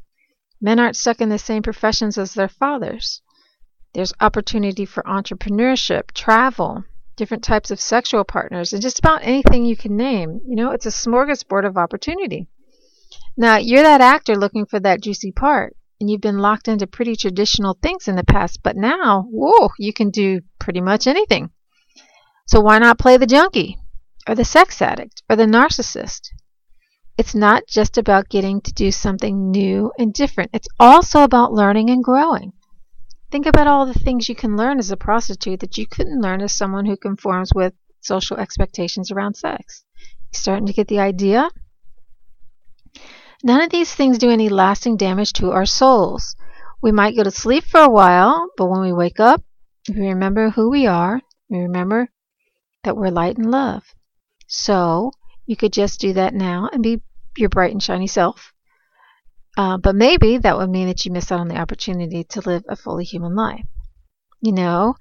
Men 0.61 0.79
aren't 0.79 0.95
stuck 0.95 1.19
in 1.19 1.27
the 1.27 1.37
same 1.37 1.61
professions 1.61 2.17
as 2.17 2.33
their 2.33 2.47
fathers. 2.47 3.21
There's 3.97 4.13
opportunity 4.21 4.85
for 4.85 5.01
entrepreneurship, 5.01 6.11
travel, 6.11 6.83
different 7.15 7.43
types 7.43 7.71
of 7.71 7.81
sexual 7.81 8.23
partners, 8.23 8.71
and 8.71 8.79
just 8.79 8.99
about 8.99 9.23
anything 9.23 9.65
you 9.65 9.75
can 9.75 9.97
name. 9.97 10.39
You 10.47 10.55
know, 10.55 10.69
it's 10.69 10.85
a 10.85 10.89
smorgasbord 10.89 11.65
of 11.65 11.77
opportunity. 11.77 12.47
Now, 13.35 13.57
you're 13.57 13.81
that 13.81 14.01
actor 14.01 14.35
looking 14.35 14.67
for 14.67 14.79
that 14.79 15.01
juicy 15.01 15.31
part, 15.31 15.75
and 15.99 16.11
you've 16.11 16.21
been 16.21 16.37
locked 16.37 16.67
into 16.67 16.85
pretty 16.85 17.15
traditional 17.15 17.75
things 17.81 18.07
in 18.07 18.15
the 18.15 18.23
past, 18.23 18.61
but 18.61 18.75
now, 18.75 19.25
whoa, 19.31 19.69
you 19.79 19.93
can 19.93 20.11
do 20.11 20.41
pretty 20.59 20.79
much 20.79 21.07
anything. 21.07 21.49
So 22.45 22.61
why 22.61 22.77
not 22.77 22.99
play 22.99 23.17
the 23.17 23.25
junkie, 23.25 23.79
or 24.27 24.35
the 24.35 24.45
sex 24.45 24.79
addict, 24.79 25.23
or 25.27 25.35
the 25.35 25.47
narcissist? 25.47 26.29
It's 27.17 27.33
not 27.33 27.63
just 27.67 27.97
about 27.97 28.29
getting 28.29 28.61
to 28.61 28.71
do 28.71 28.91
something 28.91 29.49
new 29.49 29.91
and 29.97 30.13
different. 30.13 30.51
It's 30.53 30.69
also 30.79 31.23
about 31.23 31.51
learning 31.51 31.89
and 31.89 32.03
growing. 32.03 32.53
Think 33.29 33.45
about 33.45 33.67
all 33.67 33.85
the 33.85 33.93
things 33.93 34.29
you 34.29 34.35
can 34.35 34.55
learn 34.55 34.79
as 34.79 34.89
a 34.89 34.97
prostitute 34.97 35.59
that 35.59 35.77
you 35.77 35.85
couldn't 35.85 36.21
learn 36.21 36.41
as 36.41 36.53
someone 36.53 36.85
who 36.85 36.95
conforms 36.95 37.51
with 37.53 37.73
social 37.99 38.37
expectations 38.37 39.11
around 39.11 39.35
sex. 39.35 39.83
You 39.99 40.39
starting 40.39 40.67
to 40.67 40.73
get 40.73 40.87
the 40.87 40.99
idea? 40.99 41.49
None 43.43 43.61
of 43.61 43.69
these 43.69 43.93
things 43.93 44.17
do 44.17 44.29
any 44.29 44.49
lasting 44.49 44.97
damage 44.97 45.33
to 45.33 45.51
our 45.51 45.65
souls. 45.65 46.35
We 46.81 46.91
might 46.91 47.15
go 47.15 47.23
to 47.23 47.31
sleep 47.31 47.65
for 47.65 47.81
a 47.81 47.89
while, 47.89 48.49
but 48.55 48.67
when 48.67 48.81
we 48.81 48.93
wake 48.93 49.19
up, 49.19 49.43
we 49.89 50.07
remember 50.07 50.49
who 50.49 50.69
we 50.69 50.87
are. 50.87 51.21
We 51.49 51.59
remember 51.59 52.09
that 52.83 52.95
we're 52.95 53.09
light 53.09 53.37
and 53.37 53.51
love. 53.51 53.83
So 54.47 55.11
you 55.45 55.55
could 55.55 55.73
just 55.73 55.99
do 55.99 56.13
that 56.13 56.33
now 56.33 56.69
and 56.71 56.81
be 56.81 57.01
your 57.35 57.49
bright 57.49 57.71
and 57.71 57.83
shiny 57.83 58.07
self. 58.07 58.53
Uh, 59.57 59.75
but 59.75 59.95
maybe 59.95 60.37
that 60.37 60.55
would 60.55 60.69
mean 60.69 60.87
that 60.87 61.03
you 61.03 61.11
miss 61.11 61.31
out 61.31 61.39
on 61.39 61.47
the 61.47 61.57
opportunity 61.57 62.23
to 62.23 62.41
live 62.41 62.63
a 62.69 62.75
fully 62.75 63.03
human 63.03 63.35
life. 63.35 63.65
You 64.39 64.51
know, 64.51 64.95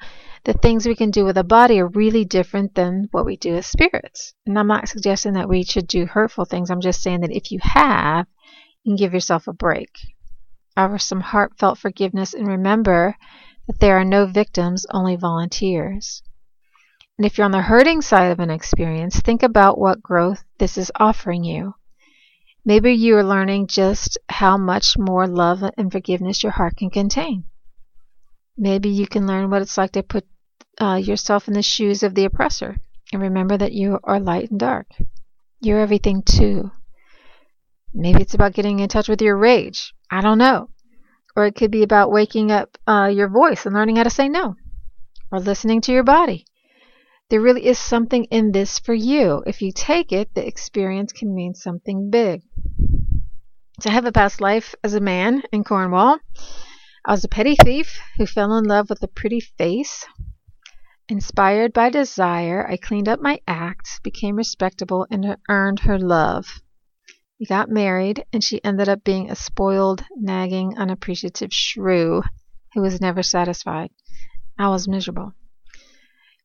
the 0.44 0.54
things 0.54 0.86
we 0.86 0.96
can 0.96 1.10
do 1.10 1.26
with 1.26 1.36
a 1.36 1.44
body 1.44 1.78
are 1.78 1.88
really 1.88 2.24
different 2.24 2.74
than 2.74 3.08
what 3.10 3.26
we 3.26 3.36
do 3.36 3.54
as 3.56 3.66
spirits. 3.66 4.32
And 4.46 4.58
I'm 4.58 4.66
not 4.66 4.88
suggesting 4.88 5.34
that 5.34 5.50
we 5.50 5.62
should 5.62 5.86
do 5.86 6.06
hurtful 6.06 6.46
things. 6.46 6.70
I'm 6.70 6.80
just 6.80 7.02
saying 7.02 7.20
that 7.20 7.36
if 7.36 7.52
you 7.52 7.58
have, 7.60 8.26
you 8.82 8.92
can 8.92 8.96
give 8.96 9.12
yourself 9.12 9.46
a 9.46 9.52
break. 9.52 9.90
Offer 10.74 10.98
some 10.98 11.20
heartfelt 11.20 11.76
forgiveness 11.76 12.32
and 12.32 12.46
remember 12.46 13.14
that 13.66 13.78
there 13.78 13.98
are 13.98 14.04
no 14.04 14.24
victims, 14.24 14.86
only 14.90 15.16
volunteers. 15.16 16.22
And 17.18 17.26
if 17.26 17.36
you're 17.36 17.44
on 17.44 17.50
the 17.50 17.60
hurting 17.60 18.00
side 18.00 18.32
of 18.32 18.40
an 18.40 18.50
experience, 18.50 19.20
think 19.20 19.42
about 19.42 19.78
what 19.78 20.02
growth 20.02 20.44
this 20.58 20.78
is 20.78 20.90
offering 20.96 21.44
you. 21.44 21.74
Maybe 22.66 22.94
you 22.94 23.16
are 23.16 23.22
learning 23.22 23.68
just 23.68 24.18
how 24.28 24.56
much 24.56 24.98
more 24.98 25.28
love 25.28 25.62
and 25.78 25.92
forgiveness 25.92 26.42
your 26.42 26.50
heart 26.50 26.76
can 26.76 26.90
contain. 26.90 27.44
Maybe 28.58 28.88
you 28.88 29.06
can 29.06 29.24
learn 29.24 29.50
what 29.50 29.62
it's 29.62 29.78
like 29.78 29.92
to 29.92 30.02
put 30.02 30.26
uh, 30.80 30.96
yourself 30.96 31.46
in 31.46 31.54
the 31.54 31.62
shoes 31.62 32.02
of 32.02 32.16
the 32.16 32.24
oppressor 32.24 32.76
and 33.12 33.22
remember 33.22 33.56
that 33.56 33.70
you 33.70 34.00
are 34.02 34.18
light 34.18 34.50
and 34.50 34.58
dark. 34.58 34.88
You're 35.60 35.78
everything 35.78 36.24
too. 36.24 36.72
Maybe 37.94 38.20
it's 38.20 38.34
about 38.34 38.54
getting 38.54 38.80
in 38.80 38.88
touch 38.88 39.08
with 39.08 39.22
your 39.22 39.36
rage. 39.36 39.94
I 40.10 40.20
don't 40.20 40.38
know. 40.38 40.70
Or 41.36 41.46
it 41.46 41.54
could 41.54 41.70
be 41.70 41.84
about 41.84 42.10
waking 42.10 42.50
up 42.50 42.76
uh, 42.84 43.12
your 43.14 43.28
voice 43.28 43.64
and 43.64 43.76
learning 43.76 43.94
how 43.94 44.02
to 44.02 44.10
say 44.10 44.28
no. 44.28 44.56
Or 45.30 45.38
listening 45.38 45.82
to 45.82 45.92
your 45.92 46.02
body. 46.02 46.46
There 47.30 47.40
really 47.40 47.66
is 47.66 47.78
something 47.78 48.24
in 48.24 48.50
this 48.50 48.80
for 48.80 48.94
you. 48.94 49.44
If 49.46 49.62
you 49.62 49.70
take 49.70 50.10
it, 50.10 50.34
the 50.34 50.44
experience 50.44 51.12
can 51.12 51.32
mean 51.32 51.54
something 51.54 52.10
big. 52.10 52.42
I 53.84 53.90
have 53.90 54.06
a 54.06 54.12
past 54.12 54.40
life 54.40 54.74
as 54.82 54.94
a 54.94 55.00
man 55.00 55.42
in 55.52 55.62
Cornwall. 55.62 56.18
I 57.04 57.10
was 57.12 57.24
a 57.24 57.28
petty 57.28 57.56
thief 57.56 58.00
who 58.16 58.26
fell 58.26 58.56
in 58.56 58.64
love 58.64 58.88
with 58.88 59.02
a 59.02 59.08
pretty 59.08 59.38
face. 59.38 60.06
Inspired 61.08 61.74
by 61.74 61.90
desire, 61.90 62.66
I 62.66 62.78
cleaned 62.78 63.06
up 63.06 63.20
my 63.20 63.38
act, 63.46 64.00
became 64.02 64.34
respectable, 64.34 65.06
and 65.10 65.36
earned 65.48 65.80
her 65.80 65.98
love. 65.98 66.62
We 67.38 67.44
got 67.44 67.68
married, 67.68 68.24
and 68.32 68.42
she 68.42 68.64
ended 68.64 68.88
up 68.88 69.04
being 69.04 69.30
a 69.30 69.36
spoiled, 69.36 70.02
nagging, 70.16 70.78
unappreciative 70.78 71.52
shrew 71.52 72.22
who 72.72 72.80
was 72.80 73.00
never 73.00 73.22
satisfied. 73.22 73.90
I 74.58 74.70
was 74.70 74.88
miserable. 74.88 75.34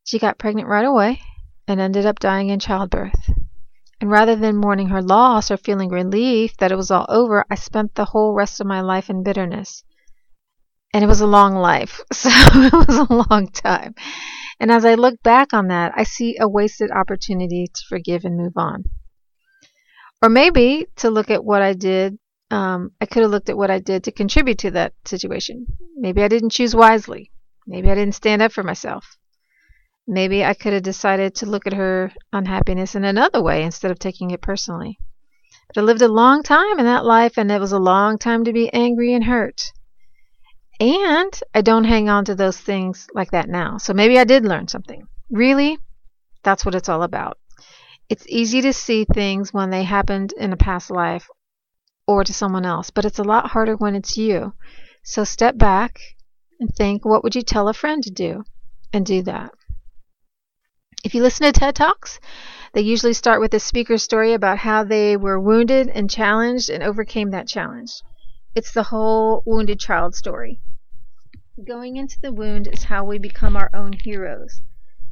She 0.04 0.20
got 0.20 0.38
pregnant 0.38 0.68
right 0.68 0.86
away 0.86 1.22
and 1.66 1.80
ended 1.80 2.06
up 2.06 2.20
dying 2.20 2.50
in 2.50 2.60
childbirth. 2.60 3.32
And 4.02 4.10
rather 4.10 4.36
than 4.36 4.58
mourning 4.58 4.88
her 4.88 5.04
loss 5.04 5.52
or 5.52 5.58
feeling 5.58 5.90
relief 5.90 6.58
that 6.58 6.72
it 6.72 6.76
was 6.76 6.90
all 6.90 7.06
over, 7.08 7.46
I 7.52 7.56
spent 7.56 7.94
the 7.94 8.06
whole 8.06 8.34
rest 8.34 8.60
of 8.60 8.66
my 8.66 8.82
life 8.82 9.12
in 9.12 9.22
bitterness. 9.22 9.84
And 10.92 11.04
it 11.04 11.08
was 11.08 11.22
a 11.22 11.28
long 11.28 11.54
life, 11.54 12.02
so 12.12 12.32
it 12.34 12.74
was 12.74 12.98
a 12.98 13.14
long 13.14 13.52
time. 13.52 13.94
And 14.60 14.72
as 14.72 14.86
I 14.86 14.96
look 14.96 15.22
back 15.22 15.54
on 15.54 15.68
that, 15.68 15.94
I 15.96 16.04
see 16.04 16.36
a 16.40 16.50
wasted 16.50 16.90
opportunity 16.90 17.68
to 17.72 17.82
forgive 17.88 18.26
and 18.26 18.38
move 18.38 18.54
on. 18.56 18.86
Or 20.20 20.30
maybe 20.30 20.88
to 20.98 21.12
look 21.12 21.30
at 21.30 21.46
what 21.46 21.62
I 21.62 21.74
did, 21.74 22.18
um, 22.50 22.92
I 23.00 23.06
could 23.06 23.22
have 23.22 23.32
looked 23.32 23.50
at 23.50 23.58
what 23.58 23.70
I 23.70 23.78
did 23.78 24.04
to 24.06 24.12
contribute 24.12 24.58
to 24.60 24.72
that 24.72 24.94
situation. 25.06 25.68
Maybe 25.96 26.24
I 26.24 26.28
didn't 26.28 26.52
choose 26.54 26.76
wisely. 26.76 27.32
Maybe 27.68 27.90
I 27.92 27.96
didn't 27.96 28.16
stand 28.16 28.42
up 28.42 28.52
for 28.52 28.64
myself. 28.64 29.06
Maybe 30.08 30.44
I 30.44 30.54
could 30.54 30.74
have 30.74 30.84
decided 30.84 31.36
to 31.36 31.46
look 31.46 31.68
at 31.68 31.74
her 31.74 32.12
unhappiness 32.34 32.96
in 32.96 33.04
another 33.04 33.42
way 33.42 33.64
instead 33.64 33.92
of 33.92 34.00
taking 34.00 34.32
it 34.32 34.42
personally. 34.42 34.98
But 35.68 35.82
I 35.82 35.84
lived 35.84 36.02
a 36.02 36.08
long 36.08 36.44
time 36.44 36.80
in 36.80 36.86
that 36.86 37.06
life, 37.06 37.38
and 37.38 37.52
it 37.52 37.62
was 37.62 37.72
a 37.72 37.80
long 37.80 38.18
time 38.18 38.44
to 38.46 38.54
be 38.54 38.74
angry 38.74 39.14
and 39.14 39.24
hurt. 39.24 39.72
And 40.80 41.40
I 41.54 41.62
don't 41.62 41.84
hang 41.84 42.10
on 42.10 42.26
to 42.26 42.36
those 42.36 42.60
things 42.60 43.08
like 43.14 43.32
that 43.32 43.48
now. 43.48 43.78
So 43.78 43.94
maybe 43.94 44.18
I 44.18 44.24
did 44.24 44.44
learn 44.44 44.68
something. 44.68 45.08
Really, 45.30 45.78
that's 46.44 46.66
what 46.66 46.76
it's 46.76 46.90
all 46.90 47.04
about. 47.04 47.38
It's 48.10 48.28
easy 48.28 48.62
to 48.62 48.74
see 48.74 49.06
things 49.06 49.54
when 49.54 49.70
they 49.70 49.84
happened 49.84 50.34
in 50.34 50.52
a 50.52 50.58
past 50.58 50.90
life 50.92 51.30
or 52.08 52.24
to 52.24 52.34
someone 52.34 52.66
else, 52.66 52.90
but 52.90 53.06
it's 53.06 53.20
a 53.20 53.24
lot 53.24 53.52
harder 53.52 53.76
when 53.76 53.96
it's 53.96 54.18
you. 54.18 54.54
So 55.04 55.24
step 55.24 55.58
back 55.58 56.00
and 56.60 56.70
think 56.76 57.06
what 57.06 57.24
would 57.24 57.36
you 57.36 57.44
tell 57.44 57.70
a 57.70 57.74
friend 57.74 58.04
to 58.04 58.12
do? 58.12 58.44
And 58.92 59.06
do 59.06 59.22
that. 59.22 59.52
If 61.04 61.16
you 61.16 61.24
listen 61.24 61.52
to 61.52 61.52
TED 61.52 61.74
Talks, 61.74 62.20
they 62.74 62.82
usually 62.82 63.14
start 63.14 63.42
with 63.42 63.56
a 63.56 63.60
speaker's 63.60 64.04
story 64.04 64.34
about 64.34 64.60
how 64.60 64.84
they 64.84 65.18
were 65.18 65.40
wounded 65.40 65.90
and 65.90 66.08
challenged 66.08 66.70
and 66.70 66.84
overcame 66.84 67.32
that 67.32 67.48
challenge. 67.48 68.04
It's 68.54 68.72
the 68.72 68.84
whole 68.84 69.42
wounded 69.44 69.80
child 69.80 70.14
story. 70.14 70.62
Going 71.68 71.98
into 71.98 72.20
the 72.22 72.32
wound 72.32 72.68
is 72.72 72.84
how 72.84 73.04
we 73.04 73.18
become 73.18 73.58
our 73.58 73.72
own 73.74 73.94
heroes. 73.94 74.62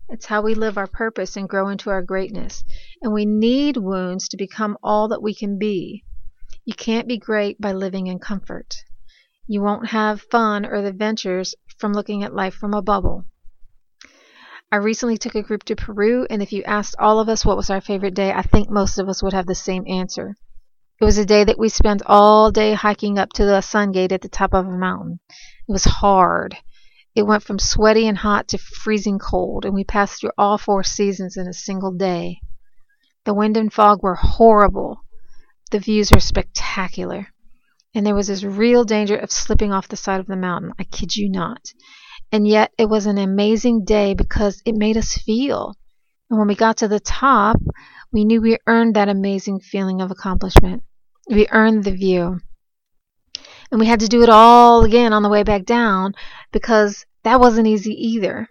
It's 0.09 0.27
how 0.27 0.43
we 0.43 0.53
live 0.53 0.77
our 0.77 0.85
purpose 0.85 1.35
and 1.35 1.49
grow 1.49 1.69
into 1.69 1.89
our 1.89 2.03
greatness. 2.03 2.63
And 3.01 3.11
we 3.11 3.25
need 3.25 3.75
wounds 3.75 4.27
to 4.29 4.37
become 4.37 4.77
all 4.83 5.07
that 5.07 5.23
we 5.23 5.33
can 5.33 5.57
be. 5.57 6.03
You 6.65 6.75
can't 6.75 7.07
be 7.07 7.17
great 7.17 7.59
by 7.59 7.71
living 7.71 8.05
in 8.05 8.19
comfort. 8.19 8.75
You 9.47 9.63
won't 9.63 9.87
have 9.87 10.21
fun 10.21 10.67
or 10.67 10.83
the 10.83 10.89
adventures 10.89 11.55
from 11.79 11.93
looking 11.93 12.23
at 12.23 12.35
life 12.35 12.53
from 12.53 12.75
a 12.75 12.83
bubble. 12.83 13.25
I 14.71 14.75
recently 14.75 15.17
took 15.17 15.33
a 15.33 15.41
group 15.41 15.63
to 15.63 15.75
Peru, 15.75 16.27
and 16.29 16.43
if 16.43 16.53
you 16.53 16.63
asked 16.63 16.95
all 16.99 17.19
of 17.19 17.27
us 17.27 17.43
what 17.43 17.57
was 17.57 17.71
our 17.71 17.81
favorite 17.81 18.13
day, 18.13 18.31
I 18.31 18.43
think 18.43 18.69
most 18.69 18.99
of 18.99 19.09
us 19.09 19.23
would 19.23 19.33
have 19.33 19.47
the 19.47 19.55
same 19.55 19.83
answer. 19.87 20.35
It 21.01 21.05
was 21.05 21.17
a 21.17 21.25
day 21.25 21.43
that 21.43 21.57
we 21.57 21.69
spent 21.69 22.03
all 22.05 22.51
day 22.51 22.73
hiking 22.73 23.17
up 23.17 23.33
to 23.33 23.45
the 23.45 23.61
sun 23.61 23.91
gate 23.91 24.11
at 24.11 24.21
the 24.21 24.29
top 24.29 24.53
of 24.53 24.67
a 24.67 24.71
mountain. 24.71 25.21
It 25.67 25.71
was 25.71 25.85
hard. 25.85 26.55
It 27.15 27.23
went 27.23 27.41
from 27.41 27.57
sweaty 27.57 28.07
and 28.07 28.19
hot 28.19 28.47
to 28.49 28.59
freezing 28.59 29.17
cold, 29.17 29.65
and 29.65 29.73
we 29.73 29.83
passed 29.83 30.21
through 30.21 30.33
all 30.37 30.59
four 30.59 30.83
seasons 30.83 31.35
in 31.35 31.47
a 31.47 31.53
single 31.53 31.91
day. 31.91 32.39
The 33.25 33.33
wind 33.33 33.57
and 33.57 33.73
fog 33.73 34.03
were 34.03 34.15
horrible. 34.15 35.01
The 35.71 35.79
views 35.79 36.11
were 36.11 36.19
spectacular. 36.19 37.29
And 37.95 38.05
there 38.05 38.15
was 38.15 38.27
this 38.27 38.43
real 38.43 38.83
danger 38.83 39.15
of 39.17 39.31
slipping 39.31 39.73
off 39.73 39.87
the 39.87 39.97
side 39.97 40.19
of 40.19 40.27
the 40.27 40.35
mountain. 40.35 40.73
I 40.77 40.83
kid 40.83 41.15
you 41.15 41.27
not. 41.27 41.73
And 42.31 42.47
yet 42.47 42.71
it 42.77 42.87
was 42.87 43.05
an 43.05 43.17
amazing 43.17 43.85
day 43.85 44.13
because 44.13 44.61
it 44.65 44.75
made 44.75 44.97
us 44.97 45.17
feel. 45.17 45.75
And 46.29 46.37
when 46.37 46.47
we 46.47 46.55
got 46.55 46.77
to 46.77 46.87
the 46.87 46.99
top, 46.99 47.57
we 48.11 48.23
knew 48.25 48.41
we 48.41 48.57
earned 48.67 48.95
that 48.95 49.09
amazing 49.09 49.59
feeling 49.59 50.01
of 50.01 50.11
accomplishment. 50.11 50.83
We 51.29 51.47
earned 51.49 51.83
the 51.83 51.91
view. 51.91 52.39
And 53.71 53.79
we 53.79 53.87
had 53.87 53.99
to 54.01 54.07
do 54.07 54.23
it 54.23 54.29
all 54.29 54.83
again 54.83 55.13
on 55.13 55.23
the 55.23 55.29
way 55.29 55.43
back 55.43 55.65
down 55.65 56.13
because 56.51 57.05
that 57.23 57.39
wasn't 57.39 57.67
easy 57.67 57.93
either. 57.93 58.47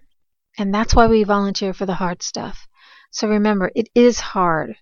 And 0.59 0.75
that's 0.75 0.95
why 0.95 1.07
we 1.07 1.25
volunteer 1.25 1.73
for 1.73 1.87
the 1.87 1.95
hard 1.95 2.23
stuff. 2.23 2.67
So 3.11 3.29
remember, 3.29 3.71
it 3.75 3.89
is 3.95 4.21
hard, 4.21 4.77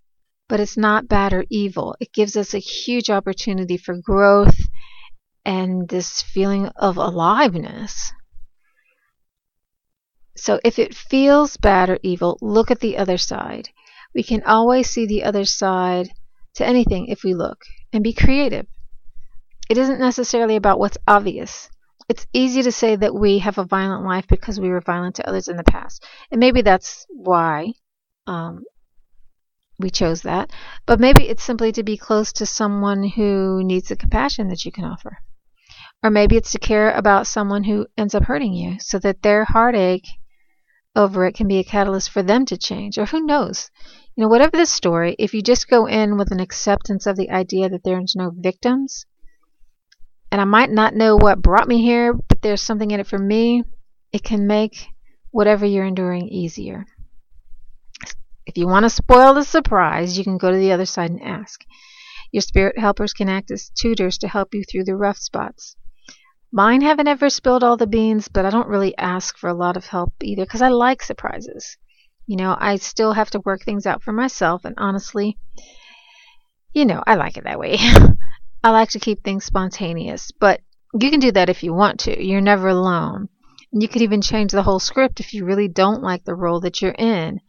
but 0.49 0.61
it's 0.61 0.77
not 0.77 1.09
bad 1.09 1.33
or 1.33 1.45
evil. 1.51 1.97
It 2.01 2.13
gives 2.13 2.37
us 2.37 2.55
a 2.55 2.59
huge 2.59 3.09
opportunity 3.11 3.77
for 3.77 3.97
growth 3.97 4.59
and 5.45 5.89
this 5.89 6.23
feeling 6.23 6.67
of 6.77 6.97
aliveness. 6.97 8.13
So 10.39 10.61
if 10.65 10.79
it 10.79 10.95
feels 10.95 11.57
bad 11.57 11.91
or 11.91 11.99
evil, 12.03 12.39
look 12.41 12.71
at 12.71 12.81
the 12.81 12.99
other 12.99 13.19
side. 13.19 13.69
We 14.15 14.23
can 14.23 14.43
always 14.45 14.89
see 14.89 15.07
the 15.07 15.25
other 15.25 15.45
side 15.45 16.11
to 16.55 16.67
anything 16.67 17.07
if 17.07 17.23
we 17.23 17.35
look 17.35 17.65
and 17.93 18.03
be 18.03 18.13
creative. 18.13 18.67
It 19.69 19.79
isn't 19.79 20.01
necessarily 20.01 20.57
about 20.57 20.79
what's 20.79 20.99
obvious. 21.07 21.69
It's 22.09 22.27
easy 22.33 22.63
to 22.63 22.71
say 22.71 22.97
that 22.97 23.15
we 23.15 23.41
have 23.41 23.59
a 23.59 23.65
violent 23.65 24.05
life 24.05 24.27
because 24.29 24.61
we 24.61 24.69
were 24.69 24.81
violent 24.81 25.17
to 25.17 25.29
others 25.29 25.49
in 25.49 25.57
the 25.57 25.65
past. 25.65 26.05
And 26.31 26.39
maybe 26.39 26.63
that's 26.63 27.05
why 27.11 27.73
um, 28.27 28.63
we 29.79 29.91
chose 29.91 30.23
that. 30.23 30.51
But 30.87 31.01
maybe 31.01 31.29
it's 31.29 31.43
simply 31.43 31.73
to 31.73 31.83
be 31.83 31.97
close 31.97 32.33
to 32.35 32.47
someone 32.47 33.03
who 33.03 33.63
needs 33.65 33.89
the 33.89 33.97
compassion 33.97 34.49
that 34.49 34.65
you 34.65 34.71
can 34.71 34.85
offer. 34.85 35.19
Or 36.03 36.11
maybe 36.11 36.37
it's 36.37 36.53
to 36.53 36.59
care 36.59 36.93
about 36.93 37.27
someone 37.27 37.65
who 37.65 37.87
ends 37.97 38.15
up 38.15 38.25
hurting 38.25 38.53
you 38.53 38.79
so 38.79 38.99
that 39.01 39.23
their 39.23 39.45
heartache 39.45 40.07
over 40.97 41.27
it 41.27 41.35
can 41.35 41.47
be 41.47 41.59
a 41.59 41.65
catalyst 41.65 42.11
for 42.11 42.23
them 42.23 42.47
to 42.47 42.57
change. 42.57 42.99
Or 42.99 43.07
who 43.07 43.21
knows? 43.21 43.71
You 44.17 44.23
know, 44.23 44.29
whatever 44.29 44.57
the 44.57 44.67
story, 44.67 45.15
if 45.19 45.35
you 45.35 45.43
just 45.43 45.69
go 45.69 45.87
in 45.87 46.17
with 46.17 46.33
an 46.33 46.41
acceptance 46.41 47.07
of 47.07 47.17
the 47.17 47.31
idea 47.31 47.69
that 47.69 47.85
there's 47.85 48.17
no 48.17 48.33
victims, 48.35 49.05
and 50.33 50.41
I 50.41 50.45
might 50.45 50.71
not 50.71 50.95
know 50.95 51.17
what 51.17 51.43
brought 51.43 51.69
me 51.69 51.83
here, 51.83 52.15
but 52.15 52.43
there's 52.43 52.63
something 52.63 52.91
in 52.91 53.01
it 53.01 53.07
for 53.07 53.19
me, 53.19 53.63
it 54.13 54.25
can 54.25 54.47
make 54.47 54.87
whatever 55.31 55.67
you're 55.67 55.85
enduring 55.85 56.29
easier. 56.29 56.87
If 58.47 58.57
you 58.57 58.67
want 58.67 58.85
to 58.85 58.91
spoil 58.91 59.35
the 59.35 59.45
surprise, 59.45 60.17
you 60.17 60.25
can 60.25 60.39
go 60.39 60.51
to 60.51 60.57
the 60.57 60.73
other 60.73 60.87
side 60.87 61.11
and 61.11 61.23
ask. 61.23 61.65
Your 62.33 62.41
spirit 62.41 62.79
helpers 62.79 63.13
can 63.13 63.29
act 63.29 63.51
as 63.51 63.71
tutors 63.71 64.19
to 64.19 64.29
help 64.29 64.55
you 64.55 64.65
through 64.65 64.85
the 64.85 64.97
rough 64.97 65.19
spots. 65.19 65.77
Mine 66.53 66.81
haven't 66.81 67.09
ever 67.09 67.29
spilled 67.29 67.65
all 67.65 67.77
the 67.77 67.87
beans, 67.87 68.29
but 68.29 68.45
I 68.45 68.51
don't 68.51 68.69
really 68.69 68.97
ask 68.97 69.37
for 69.37 69.49
a 69.49 69.55
lot 69.55 69.77
of 69.77 69.87
help 69.87 70.13
either 70.23 70.45
because 70.45 70.63
I 70.63 70.69
like 70.69 71.03
surprises. 71.03 71.77
You 72.27 72.37
know, 72.37 72.57
I 72.59 72.77
still 72.77 73.13
have 73.13 73.31
to 73.31 73.41
work 73.41 73.63
things 73.63 73.87
out 73.87 74.03
for 74.03 74.13
myself, 74.13 74.65
and 74.65 74.75
honestly, 74.79 75.39
you 76.73 76.85
know, 76.85 77.03
I 77.07 77.15
like 77.15 77.37
it 77.37 77.45
that 77.45 77.59
way. 77.59 77.79
I 78.65 78.71
like 78.71 78.91
to 78.91 79.01
keep 79.01 79.23
things 79.23 79.45
spontaneous, 79.45 80.31
but 80.33 80.61
you 81.01 81.11
can 81.11 81.21
do 81.21 81.33
that 81.33 81.49
if 81.49 81.63
you 81.63 81.73
want 81.73 82.01
to. 82.01 82.25
You're 82.25 82.41
never 82.41 82.69
alone. 82.69 83.29
You 83.73 83.89
could 83.89 84.03
even 84.03 84.23
change 84.23 84.53
the 84.53 84.63
whole 84.63 84.79
script 84.79 85.21
if 85.21 85.35
you 85.35 85.45
really 85.45 85.69
don't 85.69 86.03
like 86.03 86.25
the 86.25 86.35
role 86.35 86.61
that 86.61 86.81
you're 86.81 86.95
in. 86.97 87.41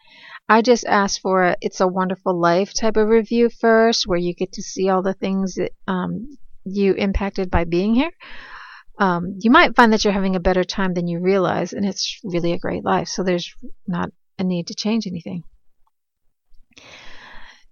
I 0.49 0.61
just 0.61 0.85
asked 0.85 1.21
for 1.21 1.43
a 1.43 1.57
It's 1.61 1.81
a 1.81 1.87
Wonderful 1.87 2.39
Life 2.39 2.73
type 2.73 2.97
of 2.97 3.07
review 3.07 3.49
first, 3.49 4.07
where 4.07 4.17
you 4.17 4.33
get 4.33 4.53
to 4.53 4.61
see 4.61 4.89
all 4.89 5.01
the 5.01 5.13
things 5.13 5.55
that 5.55 5.71
um, 5.87 6.37
you 6.65 6.93
impacted 6.93 7.51
by 7.51 7.63
being 7.63 7.95
here. 7.95 8.11
Um, 8.99 9.37
you 9.39 9.51
might 9.51 9.75
find 9.75 9.93
that 9.93 10.03
you're 10.03 10.13
having 10.13 10.35
a 10.35 10.39
better 10.39 10.63
time 10.63 10.93
than 10.93 11.07
you 11.07 11.19
realize, 11.19 11.73
and 11.73 11.85
it's 11.85 12.19
really 12.23 12.53
a 12.53 12.59
great 12.59 12.83
life. 12.83 13.07
So 13.07 13.23
there's 13.23 13.53
not 13.87 14.09
a 14.39 14.43
need 14.43 14.67
to 14.67 14.75
change 14.75 15.05
anything. 15.05 15.43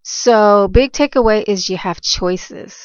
So, 0.04 0.68
big 0.68 0.92
takeaway 0.92 1.44
is 1.48 1.68
you 1.68 1.78
have 1.78 2.00
choices. 2.00 2.78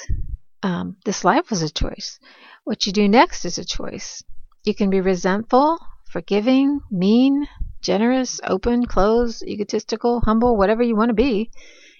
Um, 0.62 0.96
this 1.04 1.22
life 1.22 1.50
was 1.50 1.62
a 1.62 1.70
choice. 1.70 2.18
What 2.64 2.86
you 2.86 2.92
do 2.92 3.08
next 3.08 3.44
is 3.44 3.58
a 3.58 3.64
choice. 3.64 4.22
You 4.64 4.74
can 4.74 4.88
be 4.88 5.00
resentful, 5.00 5.78
forgiving, 6.10 6.80
mean, 6.90 7.46
generous, 7.82 8.40
open, 8.44 8.86
closed, 8.86 9.42
egotistical, 9.42 10.20
humble, 10.24 10.56
whatever 10.56 10.82
you 10.82 10.96
want 10.96 11.10
to 11.10 11.14
be. 11.14 11.50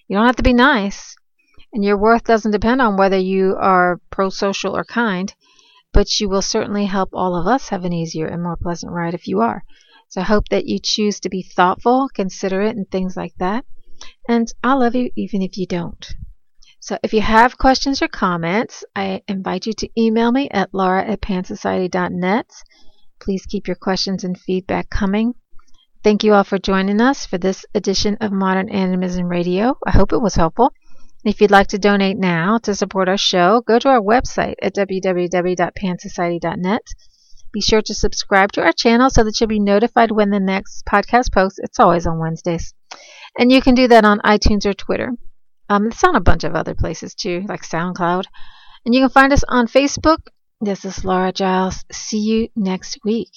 You 0.08 0.16
don't 0.16 0.26
have 0.26 0.36
to 0.36 0.42
be 0.42 0.54
nice. 0.54 1.16
And 1.72 1.84
your 1.84 1.98
worth 1.98 2.24
doesn't 2.24 2.50
depend 2.50 2.80
on 2.80 2.96
whether 2.96 3.18
you 3.18 3.56
are 3.58 4.00
pro 4.10 4.30
social 4.30 4.76
or 4.76 4.84
kind, 4.84 5.32
but 5.92 6.20
you 6.20 6.28
will 6.28 6.42
certainly 6.42 6.86
help 6.86 7.10
all 7.12 7.34
of 7.34 7.46
us 7.46 7.68
have 7.68 7.84
an 7.84 7.92
easier 7.92 8.26
and 8.26 8.42
more 8.42 8.56
pleasant 8.56 8.92
ride 8.92 9.14
if 9.14 9.26
you 9.26 9.40
are. 9.40 9.64
So 10.08 10.20
I 10.20 10.24
hope 10.24 10.48
that 10.48 10.66
you 10.66 10.78
choose 10.82 11.20
to 11.20 11.28
be 11.28 11.42
thoughtful, 11.42 12.08
considerate, 12.12 12.76
and 12.76 12.90
things 12.90 13.16
like 13.16 13.34
that. 13.38 13.64
And 14.28 14.52
I 14.62 14.74
love 14.74 14.94
you 14.94 15.10
even 15.16 15.42
if 15.42 15.56
you 15.56 15.66
don't. 15.66 16.14
So 16.80 16.98
if 17.02 17.12
you 17.12 17.20
have 17.20 17.58
questions 17.58 18.00
or 18.00 18.08
comments, 18.08 18.84
I 18.96 19.22
invite 19.28 19.66
you 19.66 19.72
to 19.74 19.88
email 20.00 20.32
me 20.32 20.48
at 20.50 20.72
laura 20.72 21.04
at 21.04 21.20
pansociety.net. 21.20 22.46
Please 23.20 23.44
keep 23.46 23.66
your 23.66 23.76
questions 23.76 24.24
and 24.24 24.38
feedback 24.38 24.88
coming. 24.88 25.34
Thank 26.02 26.24
you 26.24 26.32
all 26.32 26.44
for 26.44 26.58
joining 26.58 27.00
us 27.02 27.26
for 27.26 27.36
this 27.36 27.66
edition 27.74 28.16
of 28.22 28.32
Modern 28.32 28.70
Animism 28.70 29.28
Radio. 29.28 29.76
I 29.86 29.90
hope 29.90 30.14
it 30.14 30.22
was 30.22 30.34
helpful. 30.34 30.72
If 31.22 31.38
you'd 31.40 31.50
like 31.50 31.66
to 31.68 31.78
donate 31.78 32.16
now 32.16 32.56
to 32.62 32.74
support 32.74 33.08
our 33.08 33.18
show, 33.18 33.62
go 33.66 33.78
to 33.78 33.88
our 33.88 34.00
website 34.00 34.54
at 34.62 34.74
www.pansociety.net. 34.74 36.82
Be 37.52 37.60
sure 37.60 37.82
to 37.82 37.94
subscribe 37.94 38.52
to 38.52 38.62
our 38.62 38.72
channel 38.72 39.10
so 39.10 39.24
that 39.24 39.38
you'll 39.38 39.48
be 39.48 39.60
notified 39.60 40.12
when 40.12 40.30
the 40.30 40.40
next 40.40 40.86
podcast 40.86 41.30
posts. 41.32 41.58
It's 41.58 41.78
always 41.78 42.06
on 42.06 42.18
Wednesdays. 42.18 42.72
And 43.38 43.52
you 43.52 43.60
can 43.60 43.74
do 43.74 43.86
that 43.88 44.06
on 44.06 44.20
iTunes 44.20 44.64
or 44.64 44.72
Twitter. 44.72 45.10
Um, 45.68 45.88
it's 45.88 46.02
on 46.04 46.16
a 46.16 46.20
bunch 46.20 46.44
of 46.44 46.54
other 46.54 46.74
places 46.74 47.14
too, 47.14 47.44
like 47.48 47.62
SoundCloud. 47.62 48.24
And 48.86 48.94
you 48.94 49.02
can 49.02 49.10
find 49.10 49.32
us 49.32 49.44
on 49.46 49.66
Facebook. 49.66 50.20
This 50.60 50.84
is 50.84 51.04
Laura 51.04 51.32
Giles. 51.32 51.84
See 51.92 52.20
you 52.20 52.48
next 52.56 52.98
week. 53.04 53.30